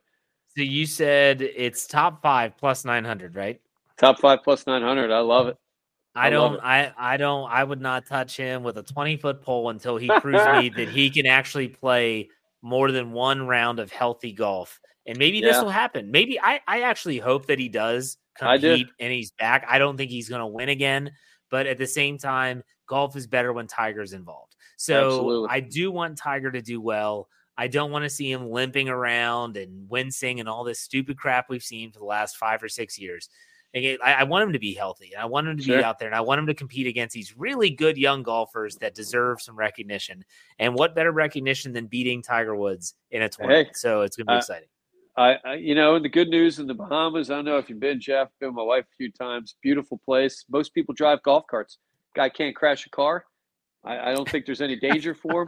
So 0.55 0.61
you 0.61 0.85
said 0.85 1.41
it's 1.41 1.87
top 1.87 2.21
five 2.21 2.57
plus 2.57 2.85
nine 2.85 3.03
hundred, 3.03 3.35
right? 3.35 3.59
Top 3.97 4.19
five 4.19 4.43
plus 4.43 4.65
nine 4.65 4.81
hundred. 4.81 5.11
I 5.11 5.19
love 5.19 5.47
it. 5.47 5.57
I, 6.15 6.27
I 6.27 6.29
don't. 6.29 6.59
I 6.59 6.93
I 6.97 7.17
don't. 7.17 7.49
I 7.51 7.63
would 7.63 7.81
not 7.81 8.05
touch 8.05 8.37
him 8.37 8.63
with 8.63 8.77
a 8.77 8.83
twenty 8.83 9.17
foot 9.17 9.41
pole 9.41 9.69
until 9.69 9.97
he 9.97 10.07
proves 10.21 10.45
me 10.57 10.69
that 10.69 10.89
he 10.89 11.09
can 11.09 11.25
actually 11.25 11.67
play 11.67 12.29
more 12.61 12.91
than 12.91 13.11
one 13.11 13.47
round 13.47 13.79
of 13.79 13.91
healthy 13.91 14.31
golf. 14.31 14.79
And 15.05 15.17
maybe 15.17 15.39
yeah. 15.39 15.51
this 15.51 15.61
will 15.61 15.69
happen. 15.69 16.11
Maybe 16.11 16.39
I 16.39 16.61
I 16.67 16.81
actually 16.81 17.17
hope 17.17 17.47
that 17.47 17.59
he 17.59 17.67
does 17.67 18.17
compete 18.37 18.87
and 18.99 19.11
he's 19.11 19.31
back. 19.31 19.65
I 19.69 19.77
don't 19.79 19.97
think 19.97 20.11
he's 20.11 20.29
going 20.29 20.41
to 20.41 20.47
win 20.47 20.69
again, 20.69 21.11
but 21.49 21.67
at 21.67 21.77
the 21.77 21.87
same 21.87 22.17
time, 22.17 22.63
golf 22.87 23.15
is 23.15 23.27
better 23.27 23.53
when 23.53 23.67
Tiger's 23.67 24.13
involved. 24.13 24.55
So 24.77 25.05
Absolutely. 25.05 25.49
I 25.49 25.59
do 25.59 25.91
want 25.91 26.17
Tiger 26.17 26.51
to 26.51 26.61
do 26.61 26.81
well. 26.81 27.27
I 27.57 27.67
don't 27.67 27.91
want 27.91 28.03
to 28.03 28.09
see 28.09 28.31
him 28.31 28.49
limping 28.49 28.89
around 28.89 29.57
and 29.57 29.87
wincing 29.89 30.39
and 30.39 30.49
all 30.49 30.63
this 30.63 30.79
stupid 30.79 31.17
crap 31.17 31.49
we've 31.49 31.63
seen 31.63 31.91
for 31.91 31.99
the 31.99 32.05
last 32.05 32.37
five 32.37 32.63
or 32.63 32.69
six 32.69 32.97
years. 32.97 33.29
I, 33.75 33.97
I 34.03 34.23
want 34.23 34.43
him 34.43 34.53
to 34.53 34.59
be 34.59 34.73
healthy. 34.73 35.15
I 35.15 35.25
want 35.25 35.47
him 35.47 35.57
to 35.57 35.63
sure. 35.63 35.77
be 35.77 35.83
out 35.83 35.97
there, 35.97 36.07
and 36.07 36.15
I 36.15 36.21
want 36.21 36.39
him 36.39 36.47
to 36.47 36.53
compete 36.53 36.85
against 36.85 37.13
these 37.13 37.35
really 37.35 37.71
good 37.71 37.97
young 37.97 38.21
golfers 38.21 38.75
that 38.77 38.93
deserve 38.93 39.41
some 39.41 39.55
recognition. 39.55 40.23
And 40.59 40.75
what 40.75 40.93
better 40.93 41.11
recognition 41.11 41.73
than 41.73 41.87
beating 41.87 42.21
Tiger 42.21 42.55
Woods 42.55 42.93
in 43.09 43.23
a 43.23 43.29
tournament? 43.29 43.69
Hey, 43.69 43.73
so 43.73 44.01
it's 44.01 44.15
going 44.15 44.27
to 44.27 44.31
be 44.31 44.35
uh, 44.35 44.39
exciting. 44.39 44.67
I, 45.15 45.35
I, 45.45 45.53
you 45.55 45.75
know, 45.75 45.99
the 45.99 46.09
good 46.09 46.29
news 46.29 46.59
in 46.59 46.65
the 46.65 46.73
Bahamas, 46.73 47.29
I 47.29 47.35
don't 47.35 47.45
know 47.45 47.57
if 47.57 47.69
you've 47.69 47.79
been, 47.79 48.01
Jeff, 48.01 48.29
been 48.39 48.49
with 48.49 48.55
my 48.55 48.63
wife 48.63 48.85
a 48.85 48.95
few 48.97 49.11
times. 49.11 49.55
Beautiful 49.61 49.99
place. 50.03 50.43
Most 50.49 50.73
people 50.73 50.93
drive 50.95 51.21
golf 51.23 51.45
carts. 51.49 51.77
Guy 52.15 52.29
can't 52.29 52.55
crash 52.55 52.85
a 52.87 52.89
car. 52.89 53.25
I, 53.85 54.11
I 54.11 54.13
don't 54.13 54.27
think 54.27 54.45
there's 54.45 54.61
any 54.61 54.79
danger 54.79 55.13
for 55.13 55.43
him. 55.43 55.47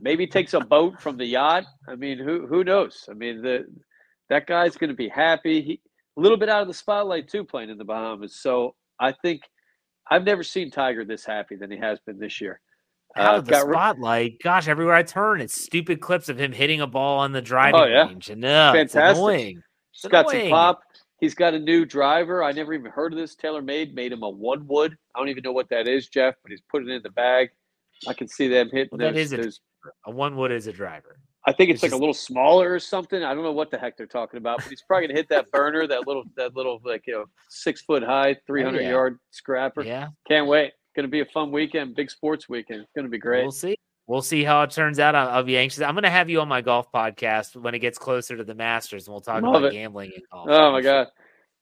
Maybe 0.00 0.26
takes 0.26 0.54
a 0.54 0.60
boat 0.60 1.00
from 1.00 1.16
the 1.16 1.26
yacht. 1.26 1.64
I 1.88 1.94
mean, 1.96 2.18
who 2.18 2.46
who 2.46 2.64
knows? 2.64 3.04
I 3.10 3.14
mean, 3.14 3.42
the 3.42 3.66
that 4.30 4.46
guy's 4.46 4.76
going 4.76 4.90
to 4.90 4.96
be 4.96 5.08
happy. 5.08 5.62
He 5.62 5.80
a 6.16 6.20
little 6.20 6.38
bit 6.38 6.48
out 6.48 6.62
of 6.62 6.68
the 6.68 6.74
spotlight 6.74 7.28
too, 7.28 7.44
playing 7.44 7.70
in 7.70 7.78
the 7.78 7.84
Bahamas. 7.84 8.40
So 8.40 8.74
I 8.98 9.12
think 9.12 9.42
I've 10.10 10.24
never 10.24 10.42
seen 10.42 10.70
Tiger 10.70 11.04
this 11.04 11.24
happy 11.24 11.56
than 11.56 11.70
he 11.70 11.78
has 11.78 11.98
been 12.06 12.18
this 12.18 12.40
year 12.40 12.60
out 13.16 13.34
uh, 13.34 13.38
of 13.38 13.44
the 13.46 13.60
spotlight. 13.60 14.40
Gosh, 14.42 14.68
everywhere 14.68 14.94
I 14.94 15.02
turn, 15.02 15.40
it's 15.40 15.60
stupid 15.60 16.00
clips 16.00 16.28
of 16.28 16.38
him 16.38 16.52
hitting 16.52 16.80
a 16.80 16.86
ball 16.86 17.18
on 17.18 17.32
the 17.32 17.42
driving 17.42 17.80
oh, 17.80 17.84
yeah. 17.84 18.06
range. 18.06 18.30
And 18.30 18.44
uh, 18.44 18.72
fantastic. 18.72 19.16
Annoying. 19.16 19.62
It's 19.92 20.02
He's 20.02 20.10
got 20.10 20.30
some 20.30 20.48
pop. 20.50 20.82
He's 21.20 21.34
got 21.34 21.54
a 21.54 21.58
new 21.58 21.84
driver. 21.84 22.42
I 22.42 22.52
never 22.52 22.74
even 22.74 22.90
heard 22.90 23.12
of 23.12 23.18
this. 23.18 23.36
TaylorMade 23.36 23.64
made 23.64 23.94
made 23.94 24.12
him 24.12 24.22
a 24.22 24.28
one 24.28 24.66
wood. 24.66 24.96
I 25.14 25.18
don't 25.18 25.28
even 25.28 25.42
know 25.42 25.52
what 25.52 25.68
that 25.70 25.86
is, 25.86 26.08
Jeff, 26.08 26.34
but 26.42 26.50
he's 26.50 26.62
putting 26.68 26.88
it 26.90 26.94
in 26.94 27.02
the 27.02 27.10
bag. 27.10 27.50
I 28.08 28.12
can 28.12 28.28
see 28.28 28.48
them 28.48 28.68
hitting. 28.70 28.88
Well, 28.92 28.98
that 28.98 29.16
is 29.16 29.32
a, 29.32 29.50
a 30.06 30.10
one 30.10 30.36
wood 30.36 30.50
is 30.50 30.66
a 30.66 30.72
driver. 30.72 31.18
I 31.46 31.52
think 31.52 31.70
it's, 31.70 31.76
it's 31.76 31.82
like 31.84 31.90
just, 31.90 31.98
a 31.98 32.00
little 32.00 32.14
smaller 32.14 32.72
or 32.72 32.80
something. 32.80 33.22
I 33.22 33.34
don't 33.34 33.44
know 33.44 33.52
what 33.52 33.70
the 33.70 33.78
heck 33.78 33.96
they're 33.96 34.06
talking 34.06 34.38
about, 34.38 34.58
but 34.58 34.68
he's 34.68 34.82
probably 34.82 35.08
gonna 35.08 35.18
hit 35.18 35.28
that 35.28 35.50
burner, 35.50 35.86
that 35.86 36.06
little, 36.06 36.24
that 36.36 36.56
little 36.56 36.80
like 36.84 37.04
you 37.06 37.12
know 37.12 37.26
six 37.48 37.82
foot 37.82 38.02
high, 38.02 38.36
three 38.46 38.62
hundred 38.62 38.80
oh, 38.80 38.84
yeah. 38.84 38.90
yard 38.90 39.18
scrapper. 39.30 39.82
Yeah, 39.82 40.08
can't 40.26 40.46
wait 40.46 40.72
going 40.94 41.04
to 41.04 41.10
be 41.10 41.20
a 41.20 41.26
fun 41.26 41.50
weekend, 41.50 41.94
big 41.94 42.10
sports 42.10 42.48
weekend. 42.48 42.80
It's 42.82 42.92
going 42.94 43.04
to 43.04 43.10
be 43.10 43.18
great. 43.18 43.42
We'll 43.42 43.52
see. 43.52 43.76
We'll 44.06 44.22
see 44.22 44.44
how 44.44 44.62
it 44.62 44.70
turns 44.70 44.98
out. 44.98 45.14
I'll, 45.14 45.28
I'll 45.28 45.42
be 45.42 45.56
anxious. 45.56 45.82
I'm 45.82 45.94
going 45.94 46.04
to 46.04 46.10
have 46.10 46.28
you 46.28 46.40
on 46.40 46.48
my 46.48 46.60
golf 46.60 46.92
podcast 46.92 47.56
when 47.56 47.74
it 47.74 47.78
gets 47.78 47.98
closer 47.98 48.36
to 48.36 48.44
the 48.44 48.54
Masters, 48.54 49.06
and 49.06 49.12
we'll 49.12 49.22
talk 49.22 49.42
Love 49.42 49.54
about 49.56 49.64
it. 49.64 49.72
gambling 49.72 50.12
and 50.14 50.22
golf. 50.30 50.46
Oh 50.50 50.72
my 50.72 50.82
god, 50.82 51.08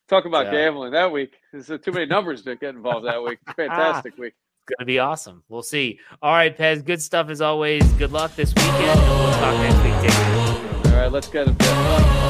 talk 0.09 0.25
about 0.25 0.47
so. 0.47 0.53
gambling 0.53 0.93
that 0.93 1.11
week. 1.11 1.35
There's 1.53 1.69
too 1.81 1.93
many 1.93 2.07
numbers 2.07 2.43
to 2.43 2.57
get 2.57 2.75
involved 2.75 3.07
that 3.07 3.23
week. 3.23 3.39
Fantastic 3.57 4.17
week. 4.19 4.35
It's 4.35 4.77
going 4.77 4.85
to 4.85 4.87
be 4.87 4.99
awesome. 4.99 5.43
We'll 5.49 5.63
see. 5.63 6.01
All 6.21 6.33
right, 6.33 6.57
Pez. 6.57 6.85
Good 6.85 7.03
stuff 7.03 7.29
as 7.31 7.41
always. 7.41 7.85
Good 7.93 8.13
luck 8.13 8.35
this 8.35 8.53
weekend, 8.55 9.01
and 9.01 9.19
we'll 9.19 9.33
talk 9.33 9.57
next 9.59 10.85
week. 10.85 10.93
All 10.93 10.99
right, 10.99 11.13
let's 11.13 11.29
get 11.29 11.47
it. 11.49 12.22